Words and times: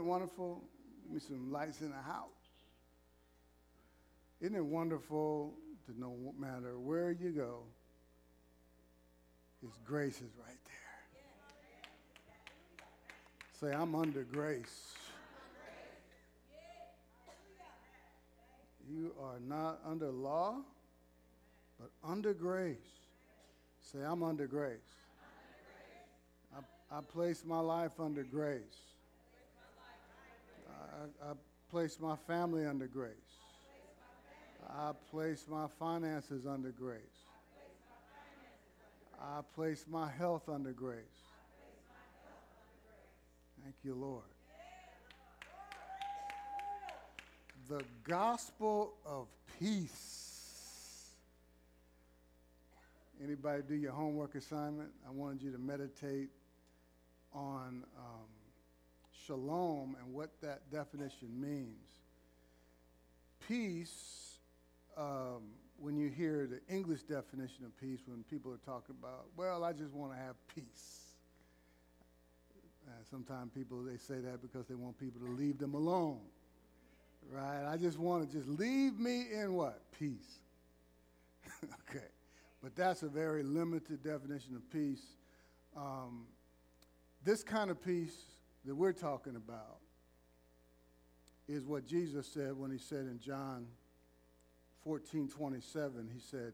it 0.00 0.04
wonderful? 0.04 0.64
Give 1.04 1.12
me 1.12 1.20
some 1.20 1.52
lights 1.52 1.82
in 1.82 1.90
the 1.90 1.96
house. 1.96 2.30
Isn't 4.40 4.56
it 4.56 4.64
wonderful 4.64 5.54
to 5.86 6.00
no 6.00 6.16
matter 6.38 6.78
where 6.78 7.10
you 7.12 7.30
go, 7.30 7.64
His 9.60 9.76
grace 9.84 10.16
is 10.16 10.30
right 10.38 10.56
there. 10.64 10.74
Say, 13.60 13.76
I'm 13.76 13.94
under 13.94 14.22
grace. 14.24 14.94
You 18.88 19.12
are 19.22 19.38
not 19.46 19.80
under 19.86 20.10
law, 20.10 20.62
but 21.78 21.90
under 22.02 22.32
grace. 22.32 22.78
Say, 23.82 23.98
I'm 24.02 24.22
under 24.22 24.46
grace. 24.46 24.78
I, 26.56 26.60
I 26.96 27.00
place 27.02 27.44
my 27.46 27.60
life 27.60 28.00
under 28.00 28.24
grace. 28.24 28.89
I, 31.00 31.30
I 31.30 31.32
place 31.70 31.98
my 31.98 32.16
family 32.26 32.66
under 32.66 32.86
grace. 32.86 33.14
I 34.68 34.92
place 35.10 35.46
my 35.48 35.66
finances 35.78 36.46
under 36.46 36.70
grace. 36.70 37.00
I 39.18 39.40
place 39.54 39.86
my 39.88 40.10
health 40.10 40.48
under 40.48 40.72
grace. 40.72 40.98
Thank 43.62 43.76
you, 43.82 43.94
Lord. 43.94 44.24
The 47.68 47.82
gospel 48.04 48.94
of 49.06 49.28
peace. 49.58 51.10
Anybody 53.22 53.62
do 53.68 53.74
your 53.74 53.92
homework 53.92 54.34
assignment? 54.34 54.90
I 55.06 55.10
wanted 55.10 55.42
you 55.42 55.52
to 55.52 55.58
meditate 55.58 56.30
on 57.32 57.84
um, 57.96 58.26
shalom 59.30 59.96
and 60.02 60.12
what 60.12 60.30
that 60.42 60.72
definition 60.72 61.28
means. 61.40 61.86
Peace, 63.46 64.38
um, 64.96 65.52
when 65.78 65.96
you 65.96 66.08
hear 66.08 66.48
the 66.48 66.60
English 66.74 67.02
definition 67.02 67.64
of 67.64 67.78
peace, 67.80 68.00
when 68.06 68.24
people 68.24 68.52
are 68.52 68.60
talking 68.66 68.96
about, 68.98 69.26
well, 69.36 69.62
I 69.62 69.72
just 69.72 69.92
want 69.92 70.12
to 70.12 70.18
have 70.18 70.34
peace. 70.52 71.14
Uh, 72.88 72.90
sometimes 73.08 73.52
people, 73.54 73.84
they 73.84 73.98
say 73.98 74.18
that 74.18 74.42
because 74.42 74.66
they 74.66 74.74
want 74.74 74.98
people 74.98 75.24
to 75.24 75.32
leave 75.32 75.58
them 75.58 75.74
alone. 75.74 76.18
Right? 77.30 77.64
I 77.72 77.76
just 77.76 78.00
want 78.00 78.28
to 78.28 78.36
just 78.36 78.48
leave 78.48 78.98
me 78.98 79.26
in 79.32 79.54
what? 79.54 79.80
Peace. 79.96 80.40
okay. 81.88 82.06
But 82.64 82.74
that's 82.74 83.04
a 83.04 83.08
very 83.08 83.44
limited 83.44 84.02
definition 84.02 84.56
of 84.56 84.68
peace. 84.72 85.04
Um, 85.76 86.26
this 87.24 87.44
kind 87.44 87.70
of 87.70 87.80
peace 87.84 88.16
that 88.64 88.74
we're 88.74 88.92
talking 88.92 89.36
about 89.36 89.78
is 91.48 91.64
what 91.64 91.86
Jesus 91.86 92.26
said 92.26 92.56
when 92.56 92.70
he 92.70 92.78
said 92.78 93.06
in 93.06 93.18
John 93.18 93.66
14 94.84 95.28
27, 95.28 96.10
he 96.12 96.20
said, 96.20 96.52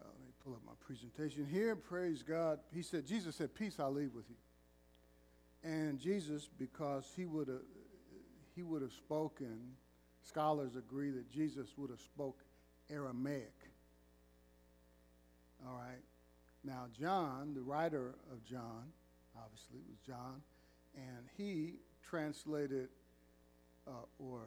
uh, 0.00 0.04
let 0.04 0.20
me 0.20 0.32
pull 0.44 0.52
up 0.52 0.60
my 0.66 0.72
presentation 0.80 1.46
here. 1.50 1.74
Praise 1.74 2.22
God. 2.22 2.60
He 2.72 2.82
said, 2.82 3.06
Jesus 3.06 3.36
said, 3.36 3.54
Peace 3.54 3.80
I 3.80 3.86
leave 3.86 4.14
with 4.14 4.26
you. 4.28 4.36
And 5.68 5.98
Jesus, 5.98 6.48
because 6.58 7.10
he 7.16 7.24
would 7.26 7.48
have 7.48 7.62
he 8.54 8.62
would 8.62 8.82
have 8.82 8.92
spoken, 8.92 9.58
scholars 10.22 10.74
agree 10.76 11.10
that 11.10 11.30
Jesus 11.30 11.68
would 11.76 11.90
have 11.90 12.00
spoke 12.00 12.40
Aramaic. 12.90 13.54
All 15.66 15.74
right. 15.74 16.02
Now, 16.64 16.86
John, 16.98 17.54
the 17.54 17.62
writer 17.62 18.14
of 18.32 18.44
John, 18.44 18.92
obviously 19.36 19.78
was 19.88 19.98
John, 20.06 20.42
and 20.98 21.26
he 21.36 21.74
translated, 22.02 22.88
uh, 23.86 23.90
or 24.18 24.40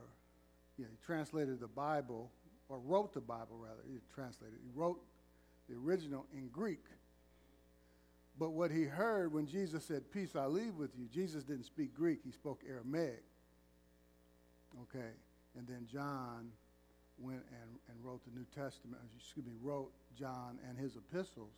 yeah, 0.78 0.86
he 0.90 0.98
translated 1.06 1.60
the 1.60 1.68
Bible, 1.68 2.32
or 2.70 2.80
wrote 2.80 3.14
the 3.14 3.22
Bible 3.22 3.58
rather. 3.58 3.82
He 3.88 3.98
translated. 4.14 4.58
He 4.64 4.70
wrote 4.74 5.00
the 5.70 5.76
original 5.76 6.26
in 6.34 6.48
Greek. 6.50 6.84
But 8.40 8.52
what 8.52 8.72
he 8.72 8.84
heard 8.84 9.34
when 9.34 9.46
Jesus 9.46 9.86
said, 9.86 10.12
Peace 10.12 10.36
I 10.36 10.46
leave 10.46 10.76
with 10.76 10.92
you, 10.98 11.06
Jesus 11.14 11.44
didn't 11.44 11.66
speak 11.66 11.94
Greek, 11.94 12.20
he 12.24 12.32
spoke 12.32 12.62
Aramaic. 12.68 13.24
Okay. 14.84 15.12
And 15.58 15.68
then 15.68 15.86
John 15.92 16.50
went 17.20 17.44
and, 17.52 17.78
and 17.90 17.98
wrote 18.04 18.22
the 18.24 18.32
New 18.32 18.46
Testament, 18.56 19.02
excuse 19.18 19.46
me, 19.46 19.54
wrote 19.62 19.92
John 20.18 20.60
and 20.68 20.78
his 20.78 20.96
epistles 20.96 21.54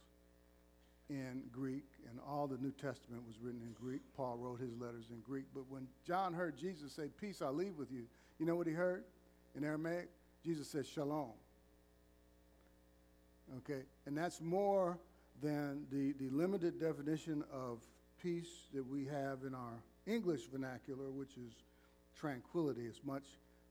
in 1.10 1.44
Greek, 1.52 1.86
all 2.28 2.48
the 2.48 2.58
New 2.58 2.72
Testament 2.72 3.24
was 3.26 3.36
written 3.42 3.62
in 3.62 3.74
Greek. 3.74 4.02
Paul 4.16 4.38
wrote 4.38 4.60
his 4.60 4.74
letters 4.80 5.06
in 5.12 5.20
Greek. 5.22 5.46
But 5.54 5.64
when 5.70 5.88
John 6.06 6.34
heard 6.34 6.58
Jesus 6.58 6.92
say, 6.94 7.10
Peace 7.20 7.42
I 7.42 7.50
leave 7.50 7.78
with 7.78 7.92
you, 7.92 8.04
you 8.40 8.46
know 8.46 8.56
what 8.56 8.68
he 8.68 8.74
heard 8.74 9.04
in 9.56 9.64
Aramaic? 9.64 10.10
Jesus 10.46 10.68
said, 10.68 10.86
Shalom. 10.86 11.32
Okay? 13.58 13.82
And 14.06 14.18
that's 14.18 14.42
more 14.42 14.98
than 15.42 15.86
the, 15.92 16.14
the 16.14 16.30
limited 16.30 16.80
definition 16.80 17.44
of 17.52 17.80
peace 18.22 18.68
that 18.74 18.86
we 18.86 19.06
have 19.06 19.40
in 19.46 19.54
our 19.54 19.82
English 20.08 20.42
vernacular, 20.52 21.10
which 21.10 21.38
is 21.38 21.54
tranquility. 22.18 22.82
It's 22.82 23.02
much, 23.06 23.26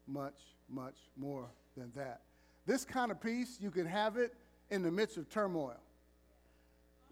much, 0.06 0.40
much 0.68 0.96
more 1.16 1.46
than 1.76 1.90
that. 1.96 2.20
This 2.66 2.84
kind 2.84 3.10
of 3.10 3.20
peace, 3.20 3.58
you 3.60 3.70
can 3.70 3.86
have 3.86 4.16
it 4.16 4.34
in 4.70 4.82
the 4.82 4.90
midst 4.90 5.16
of 5.16 5.28
turmoil 5.28 5.80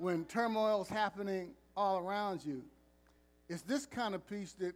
when 0.01 0.25
turmoil 0.25 0.81
is 0.81 0.89
happening 0.89 1.51
all 1.77 1.99
around 1.99 2.45
you. 2.45 2.63
It's 3.49 3.63
this 3.63 3.85
kind 3.85 4.15
of 4.15 4.27
peace 4.27 4.53
that 4.59 4.75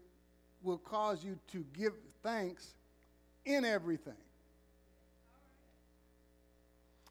will 0.63 0.79
cause 0.79 1.25
you 1.25 1.39
to 1.53 1.65
give 1.73 1.93
thanks 2.23 2.75
in 3.47 3.65
everything. 3.65 4.15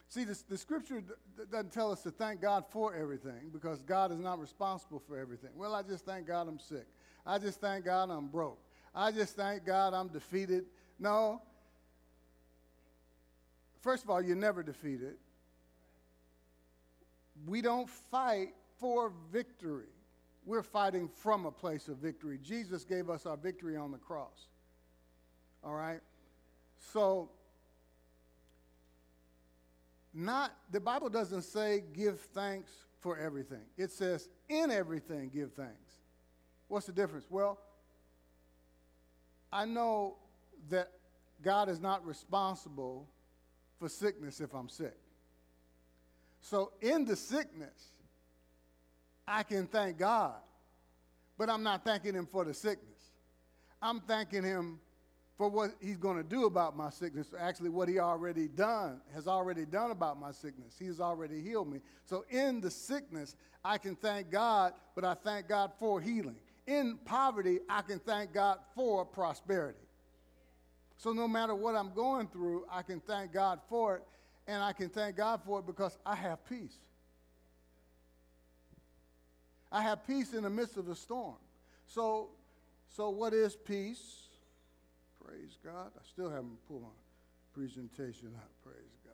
See, 0.10 0.26
the, 0.26 0.38
the 0.48 0.58
scripture 0.58 1.02
d- 1.02 1.14
doesn't 1.52 1.72
tell 1.72 1.92
us 1.92 2.04
to 2.04 2.12
thank 2.12 2.40
God 2.40 2.66
for 2.70 2.94
everything 2.94 3.50
because 3.52 3.82
God 3.82 4.12
is 4.12 4.20
not 4.20 4.40
responsible 4.40 5.02
for 5.08 5.18
everything. 5.18 5.50
Well, 5.56 5.74
I 5.74 5.82
just 5.82 6.06
thank 6.06 6.28
God 6.28 6.48
I'm 6.48 6.60
sick. 6.60 6.86
I 7.26 7.40
just 7.40 7.60
thank 7.60 7.86
God 7.86 8.12
I'm 8.12 8.28
broke. 8.28 8.60
I 8.94 9.12
just 9.12 9.36
thank 9.36 9.66
God 9.66 9.96
I'm 9.96 10.10
defeated. 10.10 10.66
No. 11.00 11.42
First 13.82 14.04
of 14.04 14.12
all, 14.12 14.22
you're 14.22 14.36
never 14.36 14.62
defeated 14.62 15.16
we 17.48 17.62
don't 17.62 17.90
fight 17.90 18.50
for 18.80 19.12
victory. 19.32 19.88
We're 20.46 20.64
fighting 20.64 21.08
from 21.08 21.46
a 21.46 21.52
place 21.52 21.88
of 21.88 21.98
victory. 21.98 22.38
Jesus 22.42 22.84
gave 22.84 23.10
us 23.10 23.26
our 23.26 23.38
victory 23.38 23.78
on 23.78 23.92
the 23.92 23.98
cross. 23.98 24.48
All 25.64 25.74
right? 25.74 26.02
So, 26.92 27.30
not, 30.14 30.54
the 30.72 30.80
Bible 30.80 31.10
doesn't 31.10 31.44
say 31.44 31.84
give 31.94 32.20
thanks 32.20 32.72
for 33.00 33.18
everything. 33.18 33.64
It 33.78 33.92
says 33.92 34.30
in 34.50 34.70
everything 34.70 35.30
give 35.34 35.54
thanks. 35.54 35.94
What's 36.68 36.86
the 36.86 36.92
difference? 36.92 37.26
Well, 37.30 37.60
I 39.52 39.66
know 39.66 40.16
that 40.70 40.90
God 41.44 41.70
is 41.70 41.80
not 41.80 42.06
responsible 42.06 43.08
for 43.80 43.90
sickness 43.90 44.40
if 44.40 44.54
I'm 44.54 44.70
sick. 44.70 44.98
So 46.44 46.74
in 46.82 47.06
the 47.06 47.16
sickness, 47.16 47.94
I 49.26 49.44
can 49.44 49.66
thank 49.66 49.98
God, 49.98 50.36
but 51.38 51.50
I'm 51.50 51.64
not 51.64 51.86
thanking 51.86 52.14
Him 52.14 52.28
for 52.30 52.44
the 52.44 52.54
sickness. 52.54 53.00
I'm 53.82 54.02
thanking 54.02 54.44
Him 54.44 54.80
for 55.38 55.48
what 55.48 55.72
He's 55.80 55.96
going 55.96 56.18
to 56.18 56.24
do 56.24 56.46
about 56.46 56.76
my 56.76 56.90
sickness. 56.90 57.28
Actually, 57.40 57.70
what 57.70 57.88
He 57.88 57.98
already 57.98 58.50
done 58.50 59.00
has 59.14 59.26
already 59.26 59.66
done 59.66 59.92
about 59.92 60.20
my 60.20 60.34
sickness. 60.34 60.76
He's 60.78 61.00
already 61.00 61.42
healed 61.42 61.72
me. 61.72 61.80
So 62.04 62.26
in 62.30 62.60
the 62.60 62.70
sickness, 62.70 63.38
I 63.64 63.78
can 63.78 63.96
thank 63.96 64.30
God, 64.30 64.74
but 64.96 65.06
I 65.06 65.14
thank 65.14 65.48
God 65.48 65.72
for 65.80 66.02
healing. 66.02 66.36
In 66.68 67.00
poverty, 67.06 67.60
I 67.70 67.84
can 67.84 68.00
thank 68.00 68.34
God 68.34 68.58
for 68.76 69.06
prosperity. 69.06 69.80
So 70.98 71.14
no 71.14 71.26
matter 71.26 71.56
what 71.56 71.76
I'm 71.76 71.94
going 71.94 72.28
through, 72.28 72.66
I 72.70 72.82
can 72.82 73.00
thank 73.00 73.32
God 73.32 73.62
for 73.70 73.96
it 73.96 74.04
and 74.48 74.62
I 74.62 74.74
can 74.74 74.90
thank 74.90 75.16
God 75.16 75.42
for 75.46 75.60
it 75.60 75.66
because 75.66 75.98
I 76.06 76.16
have 76.16 76.46
peace. 76.48 76.78
I 79.72 79.82
have 79.82 80.06
peace 80.06 80.34
in 80.34 80.44
the 80.44 80.50
midst 80.50 80.78
of 80.78 80.86
the 80.86 80.96
storm. 80.96 81.36
So, 81.88 82.30
so 82.90 83.10
what 83.10 83.34
is 83.34 83.56
peace? 83.56 84.28
Praise 85.26 85.58
God. 85.64 85.92
I 85.96 86.02
still 86.12 86.30
haven't 86.30 86.58
pulled 86.68 86.84
my 86.84 86.90
presentation 87.54 88.34
up. 88.36 88.50
Praise 88.64 88.98
God. 89.04 89.14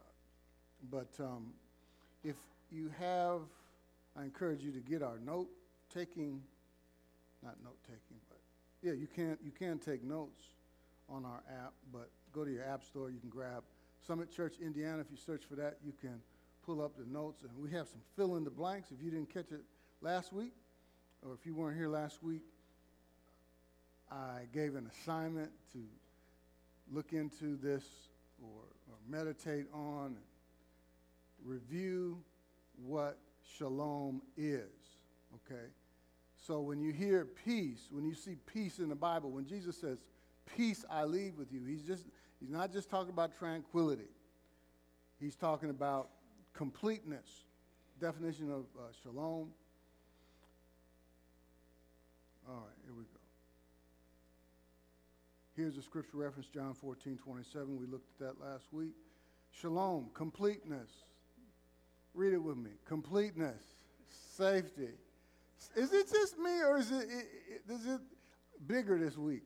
But 0.91 1.23
um, 1.23 1.53
if 2.23 2.35
you 2.71 2.91
have, 2.99 3.41
I 4.17 4.23
encourage 4.23 4.61
you 4.61 4.71
to 4.71 4.79
get 4.79 5.01
our 5.01 5.19
note 5.25 5.49
taking, 5.93 6.41
not 7.43 7.55
note 7.63 7.77
taking, 7.83 8.19
but 8.27 8.39
yeah, 8.81 8.93
you 8.93 9.07
can 9.07 9.37
you 9.43 9.51
can 9.51 9.77
take 9.77 10.03
notes 10.03 10.43
on 11.09 11.25
our 11.25 11.41
app. 11.63 11.73
But 11.91 12.09
go 12.33 12.43
to 12.43 12.51
your 12.51 12.63
app 12.63 12.83
store. 12.83 13.09
You 13.09 13.19
can 13.19 13.29
grab 13.29 13.63
Summit 14.06 14.31
Church, 14.31 14.56
Indiana. 14.62 15.01
If 15.01 15.07
you 15.12 15.18
search 15.18 15.44
for 15.48 15.56
that, 15.56 15.78
you 15.86 15.94
can 16.00 16.22
pull 16.66 16.81
up 16.81 16.98
the 16.98 17.06
notes. 17.06 17.44
And 17.44 17.51
we 17.57 17.72
have 17.72 17.88
some 17.88 18.01
fill 18.16 18.36
in 18.36 18.44
the 18.44 18.50
blanks. 18.50 18.90
If 18.92 19.04
you 19.04 19.12
didn't 19.12 19.34
catch 19.34 19.51
it 19.51 19.62
last 20.01 20.34
week, 20.34 20.54
or 21.25 21.34
if 21.34 21.46
you 21.46 21.54
weren't 21.54 21.78
here 21.78 21.90
last 21.90 22.24
week, 22.24 22.44
I 24.12 24.42
gave 24.54 24.75
an 24.75 24.90
assignment 24.92 25.51
to 25.74 25.80
look 26.92 27.13
into 27.13 27.56
this 27.57 27.84
or, 28.42 28.63
or 28.88 28.96
meditate 29.07 29.66
on, 29.74 30.16
review 31.44 32.18
what 32.84 33.19
shalom 33.57 34.22
is. 34.38 34.63
Okay? 35.36 35.66
So 36.36 36.62
when 36.62 36.80
you 36.80 36.92
hear 36.92 37.25
peace, 37.46 37.88
when 37.92 38.06
you 38.06 38.16
see 38.16 38.38
peace 38.51 38.80
in 38.80 38.90
the 38.90 38.96
Bible, 38.96 39.30
when 39.30 39.46
Jesus 39.46 39.78
says, 39.80 40.00
Peace 40.57 40.84
I 40.90 41.04
leave 41.04 41.38
with 41.38 41.51
you, 41.51 41.63
he's 41.66 41.84
just 41.84 42.06
he's 42.39 42.50
not 42.50 42.71
just 42.71 42.89
talking 42.89 43.12
about 43.12 43.38
tranquility. 43.38 44.09
He's 45.19 45.36
talking 45.36 45.69
about 45.69 46.09
completeness. 46.53 47.44
Definition 48.00 48.51
of 48.51 48.65
uh, 48.77 48.83
shalom. 49.03 49.50
All 52.47 52.56
right, 52.56 52.77
here 52.86 52.94
we 52.95 53.03
go. 53.03 53.19
Here's 55.56 55.77
a 55.77 55.81
scripture 55.81 56.18
reference, 56.18 56.47
John 56.47 56.74
14, 56.74 57.18
27. 57.18 57.77
We 57.77 57.86
looked 57.86 58.07
at 58.21 58.27
that 58.27 58.41
last 58.41 58.71
week. 58.71 58.94
Shalom, 59.51 60.09
completeness. 60.13 60.89
Read 62.13 62.33
it 62.33 62.41
with 62.41 62.57
me. 62.57 62.71
Completeness, 62.86 63.62
safety. 64.07 64.94
Is 65.75 65.91
it 65.91 66.09
just 66.09 66.39
me 66.39 66.62
or 66.62 66.77
is 66.77 66.91
it, 66.91 67.07
is 67.69 67.86
it 67.86 68.00
bigger 68.65 68.97
this 68.97 69.18
week? 69.18 69.44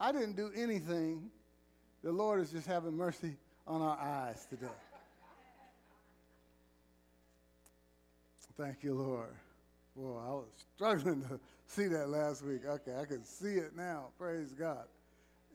I 0.00 0.12
didn't 0.12 0.34
do 0.34 0.50
anything. 0.56 1.30
The 2.02 2.10
Lord 2.10 2.40
is 2.40 2.50
just 2.50 2.66
having 2.66 2.96
mercy 2.96 3.36
on 3.66 3.82
our 3.82 3.98
eyes 3.98 4.46
today. 4.48 4.66
Thank 8.56 8.82
you, 8.82 8.94
Lord. 8.94 9.34
Boy, 9.94 10.18
I 10.18 10.30
was 10.30 10.48
struggling 10.74 11.22
to 11.22 11.38
see 11.66 11.86
that 11.88 12.08
last 12.08 12.44
week. 12.44 12.62
Okay, 12.66 12.94
I 12.98 13.04
can 13.04 13.24
see 13.24 13.54
it 13.54 13.76
now. 13.76 14.06
Praise 14.18 14.52
God. 14.52 14.84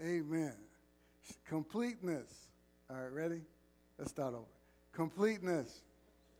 Amen. 0.01 0.53
Completeness. 1.47 2.47
All 2.89 2.97
right, 2.97 3.11
ready? 3.11 3.41
Let's 3.97 4.11
start 4.11 4.33
over. 4.33 4.43
Completeness, 4.91 5.81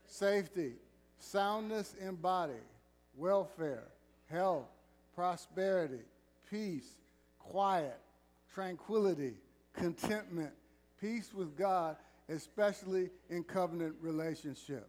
safety, 0.06 0.74
soundness 1.20 1.96
in 2.00 2.16
body, 2.16 2.54
welfare, 3.18 3.88
health, 4.30 4.68
prosperity, 5.16 6.04
peace, 6.50 6.96
quiet, 7.50 8.00
tranquility, 8.54 9.34
contentment, 9.74 10.52
peace 11.00 11.34
with 11.34 11.56
God, 11.58 11.98
especially 12.30 13.10
in 13.30 13.44
covenant 13.44 13.96
relationship. 14.02 14.88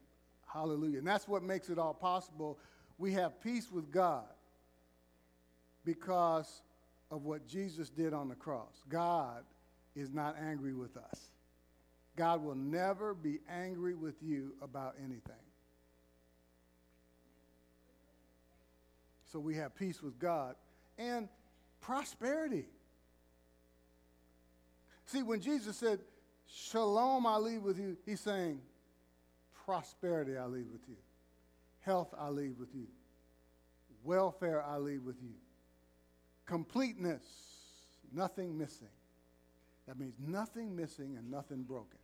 Hallelujah. 0.52 0.98
And 0.98 1.06
that's 1.06 1.28
what 1.28 1.42
makes 1.42 1.68
it 1.68 1.78
all 1.78 1.94
possible. 1.94 2.58
We 2.98 3.12
have 3.12 3.40
peace 3.42 3.70
with 3.70 3.90
God 3.90 4.24
because 5.84 6.62
of 7.10 7.24
what 7.24 7.46
Jesus 7.46 7.90
did 7.90 8.14
on 8.14 8.28
the 8.28 8.34
cross. 8.34 8.82
God 8.88 9.44
is 9.94 10.12
not 10.12 10.36
angry 10.40 10.72
with 10.72 10.96
us. 10.96 11.30
God 12.16 12.42
will 12.42 12.54
never 12.54 13.12
be 13.12 13.40
angry 13.48 13.94
with 13.94 14.14
you 14.22 14.52
about 14.62 14.94
anything. 14.98 15.34
So 19.30 19.38
we 19.38 19.54
have 19.56 19.76
peace 19.76 20.02
with 20.02 20.18
God 20.18 20.54
and 20.98 21.28
prosperity. 21.86 22.66
See, 25.06 25.22
when 25.22 25.40
Jesus 25.40 25.76
said, 25.76 26.00
Shalom 26.48 27.26
I 27.26 27.36
leave 27.36 27.62
with 27.62 27.78
you, 27.78 27.96
he's 28.04 28.20
saying, 28.20 28.60
Prosperity 29.64 30.36
I 30.36 30.46
leave 30.46 30.66
with 30.70 30.82
you. 30.88 30.96
Health 31.80 32.12
I 32.18 32.28
leave 32.28 32.58
with 32.58 32.74
you. 32.74 32.86
Welfare 34.04 34.62
I 34.62 34.78
leave 34.78 35.02
with 35.02 35.16
you. 35.22 35.34
Completeness, 36.44 37.24
nothing 38.12 38.56
missing. 38.56 38.88
That 39.86 39.98
means 39.98 40.14
nothing 40.18 40.74
missing 40.74 41.16
and 41.16 41.30
nothing 41.30 41.62
broken. 41.62 41.98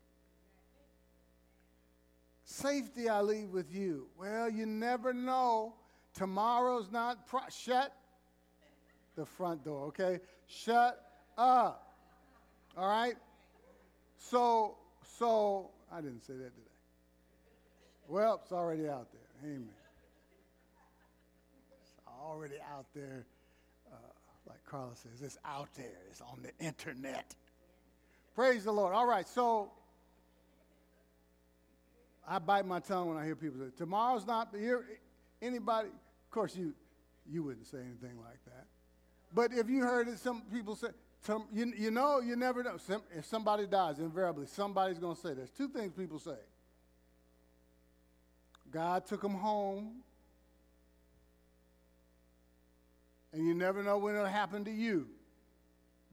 Safety 2.45 3.09
I 3.09 3.21
leave 3.21 3.49
with 3.49 3.73
you. 3.73 4.09
Well, 4.19 4.51
you 4.51 4.67
never 4.67 5.13
know. 5.13 5.75
Tomorrow's 6.15 6.91
not 6.91 7.27
pro- 7.27 7.41
shut 7.49 7.93
the 9.17 9.27
front 9.27 9.65
door, 9.65 9.87
okay? 9.87 10.21
Shut 10.47 11.05
up. 11.37 11.95
All 12.77 12.89
right? 12.89 13.15
So, 14.19 14.77
so, 15.19 15.71
I 15.93 16.01
didn't 16.01 16.25
say 16.25 16.35
that, 16.35 16.55
today. 16.55 16.73
Well, 18.09 18.41
it's 18.43 18.53
already 18.53 18.89
out 18.89 19.09
there. 19.13 19.51
Amen. 19.51 19.69
It's 21.81 21.93
already 22.21 22.57
out 22.75 22.87
there. 22.95 23.27
Uh, 23.93 23.97
like 24.49 24.65
Carla 24.65 24.95
says, 24.95 25.23
it's 25.23 25.39
out 25.45 25.69
there. 25.77 25.87
It's 26.11 26.21
on 26.21 26.39
the 26.43 26.65
internet. 26.65 27.35
Praise 28.35 28.65
the 28.65 28.73
Lord. 28.73 28.95
All 28.95 29.07
right, 29.07 29.29
so 29.29 29.71
I 32.27 32.39
bite 32.39 32.67
my 32.67 32.81
tongue 32.81 33.09
when 33.09 33.19
I 33.19 33.25
hear 33.25 33.37
people 33.37 33.59
say, 33.61 33.73
tomorrow's 33.77 34.27
not 34.27 34.55
here. 34.59 34.85
Anybody, 35.41 35.89
of 35.89 36.31
course, 36.31 36.57
you, 36.57 36.73
you 37.31 37.43
wouldn't 37.43 37.67
say 37.67 37.79
anything 37.79 38.19
like 38.19 38.43
that. 38.47 38.52
But 39.35 39.53
if 39.53 39.69
you 39.69 39.81
heard 39.83 40.09
it, 40.09 40.19
some 40.19 40.43
people 40.53 40.77
say, 40.77 40.89
some, 41.21 41.47
you, 41.53 41.73
you 41.77 41.91
know, 41.91 42.21
you 42.21 42.37
never 42.37 42.63
know. 42.63 42.77
Some, 42.77 43.03
if 43.17 43.25
somebody 43.25 43.67
dies, 43.67 43.99
invariably, 43.99 44.47
somebody's 44.47 44.99
going 44.99 45.15
to 45.15 45.21
say, 45.21 45.35
there's 45.35 45.51
two 45.51 45.69
things 45.69 45.93
people 45.93 46.19
say. 46.19 46.37
God 48.71 49.07
took 49.07 49.23
them 49.23 49.35
home, 49.35 50.03
and 53.33 53.47
you 53.47 53.55
never 53.55 53.83
know 53.83 53.99
when 53.99 54.15
it'll 54.15 54.27
happen 54.27 54.65
to 54.65 54.71
you 54.71 55.07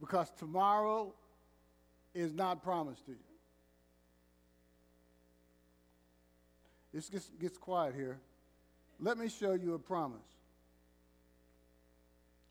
because 0.00 0.30
tomorrow 0.38 1.12
is 2.14 2.32
not 2.32 2.62
promised 2.62 3.04
to 3.06 3.12
you. 3.12 3.18
This 6.92 7.08
gets, 7.08 7.30
gets 7.40 7.58
quiet 7.58 7.94
here. 7.94 8.18
Let 8.98 9.16
me 9.16 9.28
show 9.28 9.54
you 9.54 9.74
a 9.74 9.78
promise, 9.78 10.18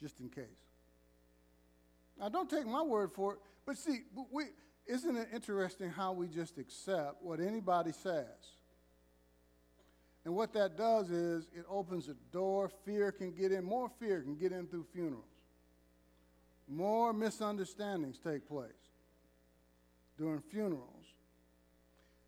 just 0.01 0.19
in 0.19 0.29
case. 0.29 0.45
Now, 2.19 2.29
don't 2.29 2.49
take 2.49 2.65
my 2.65 2.81
word 2.81 3.11
for 3.11 3.33
it, 3.33 3.39
but 3.65 3.77
see, 3.77 4.01
we, 4.31 4.45
isn't 4.87 5.15
it 5.15 5.29
interesting 5.33 5.89
how 5.89 6.11
we 6.11 6.27
just 6.27 6.57
accept 6.57 7.21
what 7.21 7.39
anybody 7.39 7.91
says? 7.91 8.25
And 10.25 10.35
what 10.35 10.53
that 10.53 10.77
does 10.77 11.09
is 11.09 11.47
it 11.55 11.65
opens 11.69 12.09
a 12.09 12.15
door. 12.31 12.69
Fear 12.85 13.13
can 13.13 13.31
get 13.31 13.51
in. 13.51 13.63
More 13.63 13.89
fear 13.99 14.21
can 14.21 14.35
get 14.35 14.51
in 14.51 14.67
through 14.67 14.85
funerals. 14.93 15.23
More 16.67 17.13
misunderstandings 17.13 18.19
take 18.19 18.47
place 18.47 18.69
during 20.17 20.41
funerals. 20.41 21.05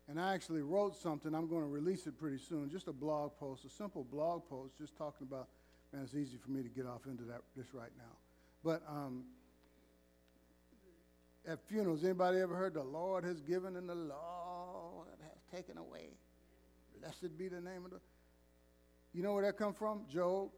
And 0.08 0.20
I 0.20 0.34
actually 0.34 0.62
wrote 0.62 0.96
something. 0.96 1.34
I'm 1.34 1.48
going 1.48 1.62
to 1.62 1.68
release 1.68 2.06
it 2.06 2.18
pretty 2.18 2.38
soon. 2.38 2.70
Just 2.70 2.88
a 2.88 2.92
blog 2.92 3.36
post, 3.38 3.64
a 3.64 3.70
simple 3.70 4.04
blog 4.04 4.48
post, 4.48 4.76
just 4.78 4.96
talking 4.96 5.26
about. 5.30 5.48
Man, 5.92 6.02
it's 6.04 6.14
easy 6.14 6.38
for 6.38 6.50
me 6.50 6.62
to 6.62 6.68
get 6.68 6.86
off 6.86 7.06
into 7.06 7.24
that 7.24 7.42
this 7.56 7.74
right 7.74 7.90
now. 7.98 8.16
But 8.64 8.82
um, 8.88 9.24
at 11.46 11.58
funerals, 11.68 12.04
anybody 12.04 12.38
ever 12.38 12.54
heard 12.54 12.74
the 12.74 12.82
Lord 12.82 13.24
has 13.24 13.40
given 13.40 13.76
and 13.76 13.88
the 13.88 13.94
Lord 13.94 15.08
has 15.22 15.42
taken 15.54 15.76
away? 15.76 16.10
Blessed 17.00 17.36
be 17.36 17.48
the 17.48 17.60
name 17.60 17.84
of 17.84 17.90
the. 17.90 18.00
You 19.12 19.22
know 19.22 19.34
where 19.34 19.44
that 19.44 19.58
come 19.58 19.74
from? 19.74 20.02
Job. 20.10 20.48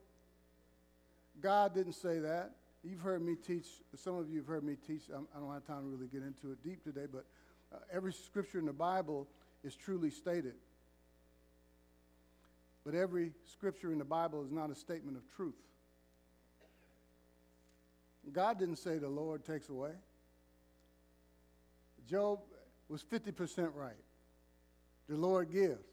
God 1.41 1.75
didn't 1.75 1.95
say 1.95 2.21
that. 2.21 2.53
You've 2.85 3.01
heard 3.01 3.25
me 3.25 3.35
teach. 3.35 3.67
Some 3.97 4.17
of 4.17 4.31
you 4.31 4.39
have 4.39 4.47
heard 4.47 4.63
me 4.63 4.77
teach. 4.87 5.03
I 5.11 5.41
don't 5.41 5.53
have 5.53 5.67
time 5.67 5.83
to 5.83 5.89
really 5.89 6.07
get 6.07 6.23
into 6.23 6.53
it 6.53 6.63
deep 6.63 6.85
today, 6.85 7.07
but 7.11 7.25
uh, 7.75 7.79
every 7.93 8.13
scripture 8.13 8.59
in 8.59 8.67
the 8.67 8.73
Bible 8.73 9.27
is 9.65 9.75
truly 9.75 10.11
stated. 10.11 10.55
But 12.85 12.95
every 12.95 13.33
scripture 13.51 13.93
in 13.93 13.99
the 13.99 14.05
Bible 14.05 14.45
is 14.45 14.51
not 14.51 14.71
a 14.71 14.75
statement 14.75 15.17
of 15.17 15.23
truth. 15.35 15.55
God 18.33 18.59
didn't 18.59 18.77
say 18.77 18.99
the 18.99 19.09
Lord 19.09 19.45
takes 19.45 19.69
away. 19.69 19.93
Job 22.09 22.41
was 22.89 23.03
50% 23.03 23.71
right. 23.75 23.93
The 25.09 25.17
Lord 25.17 25.51
gives 25.51 25.85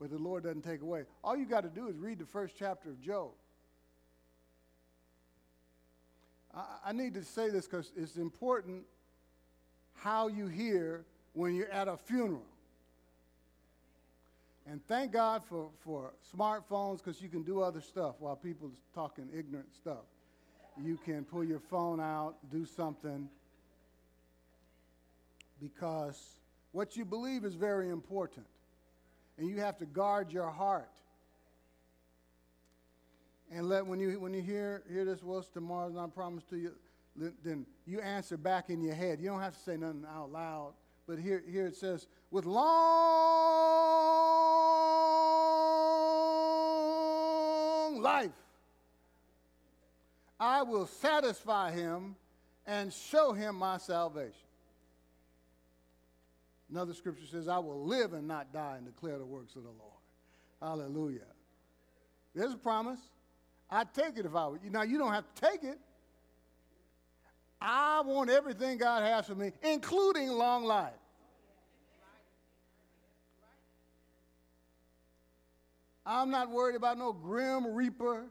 but 0.00 0.10
the 0.10 0.18
Lord 0.18 0.44
doesn't 0.44 0.62
take 0.62 0.82
away. 0.82 1.04
All 1.22 1.36
you 1.36 1.46
got 1.46 1.62
to 1.62 1.68
do 1.68 1.88
is 1.88 1.96
read 1.96 2.18
the 2.18 2.26
first 2.26 2.56
chapter 2.58 2.90
of 2.90 3.00
Job. 3.00 3.30
I, 6.54 6.64
I 6.86 6.92
need 6.92 7.14
to 7.14 7.24
say 7.24 7.50
this 7.50 7.66
because 7.66 7.92
it's 7.96 8.16
important 8.16 8.84
how 9.94 10.28
you 10.28 10.46
hear 10.46 11.04
when 11.32 11.54
you're 11.54 11.70
at 11.70 11.88
a 11.88 11.96
funeral. 11.96 12.44
And 14.66 14.84
thank 14.86 15.12
God 15.12 15.42
for, 15.44 15.68
for 15.80 16.14
smartphones 16.34 16.98
because 16.98 17.20
you 17.20 17.28
can 17.28 17.42
do 17.42 17.60
other 17.60 17.80
stuff 17.80 18.16
while 18.18 18.36
people 18.36 18.70
talking 18.94 19.28
ignorant 19.36 19.74
stuff. 19.74 20.04
You 20.82 20.98
can 21.04 21.24
pull 21.24 21.44
your 21.44 21.60
phone 21.60 22.00
out, 22.00 22.36
do 22.50 22.64
something, 22.64 23.28
because 25.60 26.36
what 26.72 26.96
you 26.96 27.04
believe 27.04 27.44
is 27.44 27.54
very 27.54 27.90
important 27.90 28.46
and 29.38 29.48
you 29.48 29.60
have 29.60 29.78
to 29.78 29.86
guard 29.86 30.32
your 30.32 30.50
heart. 30.50 30.88
And 33.52 33.68
let 33.68 33.86
when 33.86 34.00
you 34.00 34.18
when 34.18 34.34
you 34.34 34.42
hear 34.42 34.82
hear 34.90 35.04
this 35.04 35.22
was 35.22 35.48
tomorrow's 35.48 35.94
not 35.94 36.14
promised 36.14 36.48
to 36.50 36.56
you, 36.56 36.72
then 37.44 37.66
you 37.86 38.00
answer 38.00 38.36
back 38.36 38.70
in 38.70 38.82
your 38.82 38.94
head. 38.94 39.20
You 39.20 39.28
don't 39.28 39.40
have 39.40 39.54
to 39.54 39.60
say 39.60 39.76
nothing 39.76 40.04
out 40.12 40.32
loud. 40.32 40.72
But 41.06 41.18
here, 41.18 41.42
here 41.48 41.66
it 41.66 41.76
says, 41.76 42.06
with 42.30 42.46
long 42.46 44.53
life, 48.02 48.30
I 50.38 50.62
will 50.62 50.86
satisfy 50.86 51.72
him 51.72 52.16
and 52.66 52.92
show 52.92 53.32
him 53.32 53.56
my 53.56 53.78
salvation. 53.78 54.32
Another 56.70 56.94
scripture 56.94 57.26
says, 57.26 57.46
I 57.46 57.58
will 57.58 57.84
live 57.84 58.14
and 58.14 58.26
not 58.26 58.52
die 58.52 58.76
and 58.76 58.86
declare 58.86 59.18
the 59.18 59.24
works 59.24 59.54
of 59.54 59.62
the 59.62 59.68
Lord. 59.68 59.92
Hallelujah. 60.60 61.20
There's 62.34 62.52
a 62.52 62.58
promise. 62.58 62.98
I'd 63.70 63.92
take 63.94 64.18
it 64.18 64.26
if 64.26 64.34
I 64.34 64.48
were 64.48 64.58
you. 64.62 64.70
Now, 64.70 64.82
you 64.82 64.98
don't 64.98 65.12
have 65.12 65.24
to 65.34 65.40
take 65.40 65.62
it. 65.62 65.78
I 67.60 68.02
want 68.04 68.28
everything 68.28 68.78
God 68.78 69.02
has 69.02 69.26
for 69.26 69.34
me, 69.34 69.52
including 69.62 70.28
long 70.30 70.64
life. 70.64 70.92
I'm 76.06 76.30
not 76.30 76.50
worried 76.50 76.76
about 76.76 76.98
no 76.98 77.12
grim 77.12 77.74
reaper. 77.74 78.26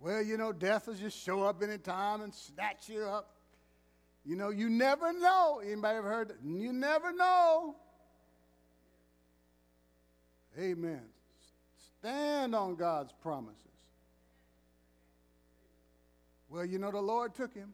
Well, 0.00 0.22
you 0.22 0.36
know, 0.36 0.52
death 0.52 0.88
will 0.88 0.94
just 0.94 1.16
show 1.16 1.44
up 1.44 1.62
any 1.62 1.78
time 1.78 2.22
and 2.22 2.34
snatch 2.34 2.88
you 2.88 3.02
up. 3.02 3.36
You 4.24 4.36
know, 4.36 4.50
you 4.50 4.68
never 4.68 5.12
know. 5.12 5.60
Anybody 5.64 5.98
ever 5.98 6.08
heard 6.08 6.28
that? 6.28 6.36
You 6.44 6.72
never 6.72 7.12
know. 7.12 7.76
Amen. 10.58 11.02
Stand 11.98 12.54
on 12.54 12.74
God's 12.74 13.12
promises. 13.22 13.58
Well, 16.48 16.64
you 16.64 16.78
know, 16.78 16.90
the 16.90 17.00
Lord 17.00 17.34
took 17.34 17.54
him. 17.54 17.72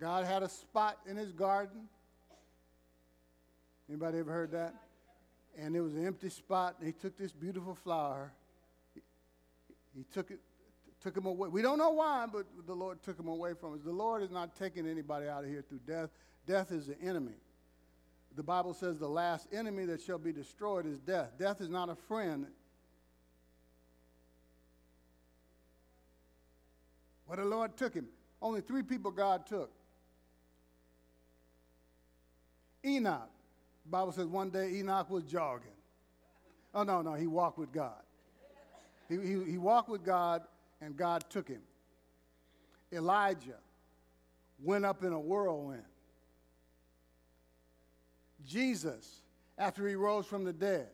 God 0.00 0.24
had 0.24 0.42
a 0.42 0.48
spot 0.48 0.98
in 1.08 1.16
his 1.16 1.32
garden. 1.32 1.88
Anybody 3.88 4.18
ever 4.18 4.32
heard 4.32 4.52
that? 4.52 4.74
And 5.58 5.76
it 5.76 5.80
was 5.80 5.94
an 5.94 6.06
empty 6.06 6.28
spot, 6.28 6.76
and 6.78 6.86
he 6.86 6.92
took 6.92 7.16
this 7.16 7.32
beautiful 7.32 7.74
flower. 7.74 8.32
He, 8.94 9.00
he 9.96 10.04
took 10.12 10.30
it, 10.30 10.40
took 11.00 11.16
him 11.16 11.26
away. 11.26 11.48
We 11.48 11.62
don't 11.62 11.78
know 11.78 11.90
why, 11.90 12.26
but 12.30 12.46
the 12.66 12.74
Lord 12.74 13.02
took 13.02 13.18
him 13.18 13.28
away 13.28 13.52
from 13.54 13.74
us. 13.74 13.80
The 13.84 13.92
Lord 13.92 14.22
is 14.22 14.30
not 14.30 14.56
taking 14.56 14.88
anybody 14.88 15.28
out 15.28 15.44
of 15.44 15.50
here 15.50 15.64
through 15.68 15.80
death. 15.86 16.10
Death 16.46 16.72
is 16.72 16.86
the 16.86 17.00
enemy. 17.00 17.34
The 18.36 18.42
Bible 18.42 18.74
says 18.74 18.98
the 18.98 19.08
last 19.08 19.46
enemy 19.52 19.84
that 19.86 20.02
shall 20.02 20.18
be 20.18 20.32
destroyed 20.32 20.86
is 20.86 20.98
death. 20.98 21.30
Death 21.38 21.60
is 21.60 21.68
not 21.68 21.88
a 21.88 21.94
friend, 21.94 22.46
But 27.28 27.38
the 27.38 27.44
Lord 27.44 27.76
took 27.76 27.94
him. 27.94 28.06
Only 28.40 28.60
three 28.60 28.82
people 28.82 29.10
God 29.10 29.46
took. 29.46 29.70
Enoch. 32.84 33.30
Bible 33.86 34.12
says 34.12 34.26
one 34.26 34.50
day 34.50 34.74
Enoch 34.76 35.10
was 35.10 35.24
jogging. 35.24 35.68
Oh, 36.74 36.82
no, 36.82 37.02
no, 37.02 37.14
he 37.14 37.26
walked 37.26 37.58
with 37.58 37.72
God. 37.72 38.02
He, 39.08 39.16
he, 39.16 39.52
he 39.52 39.58
walked 39.58 39.88
with 39.88 40.04
God, 40.04 40.42
and 40.80 40.96
God 40.96 41.24
took 41.28 41.48
him. 41.48 41.60
Elijah 42.92 43.58
went 44.62 44.84
up 44.84 45.04
in 45.04 45.12
a 45.12 45.20
whirlwind. 45.20 45.82
Jesus, 48.46 49.22
after 49.58 49.86
he 49.86 49.94
rose 49.94 50.26
from 50.26 50.44
the 50.44 50.52
dead, 50.52 50.88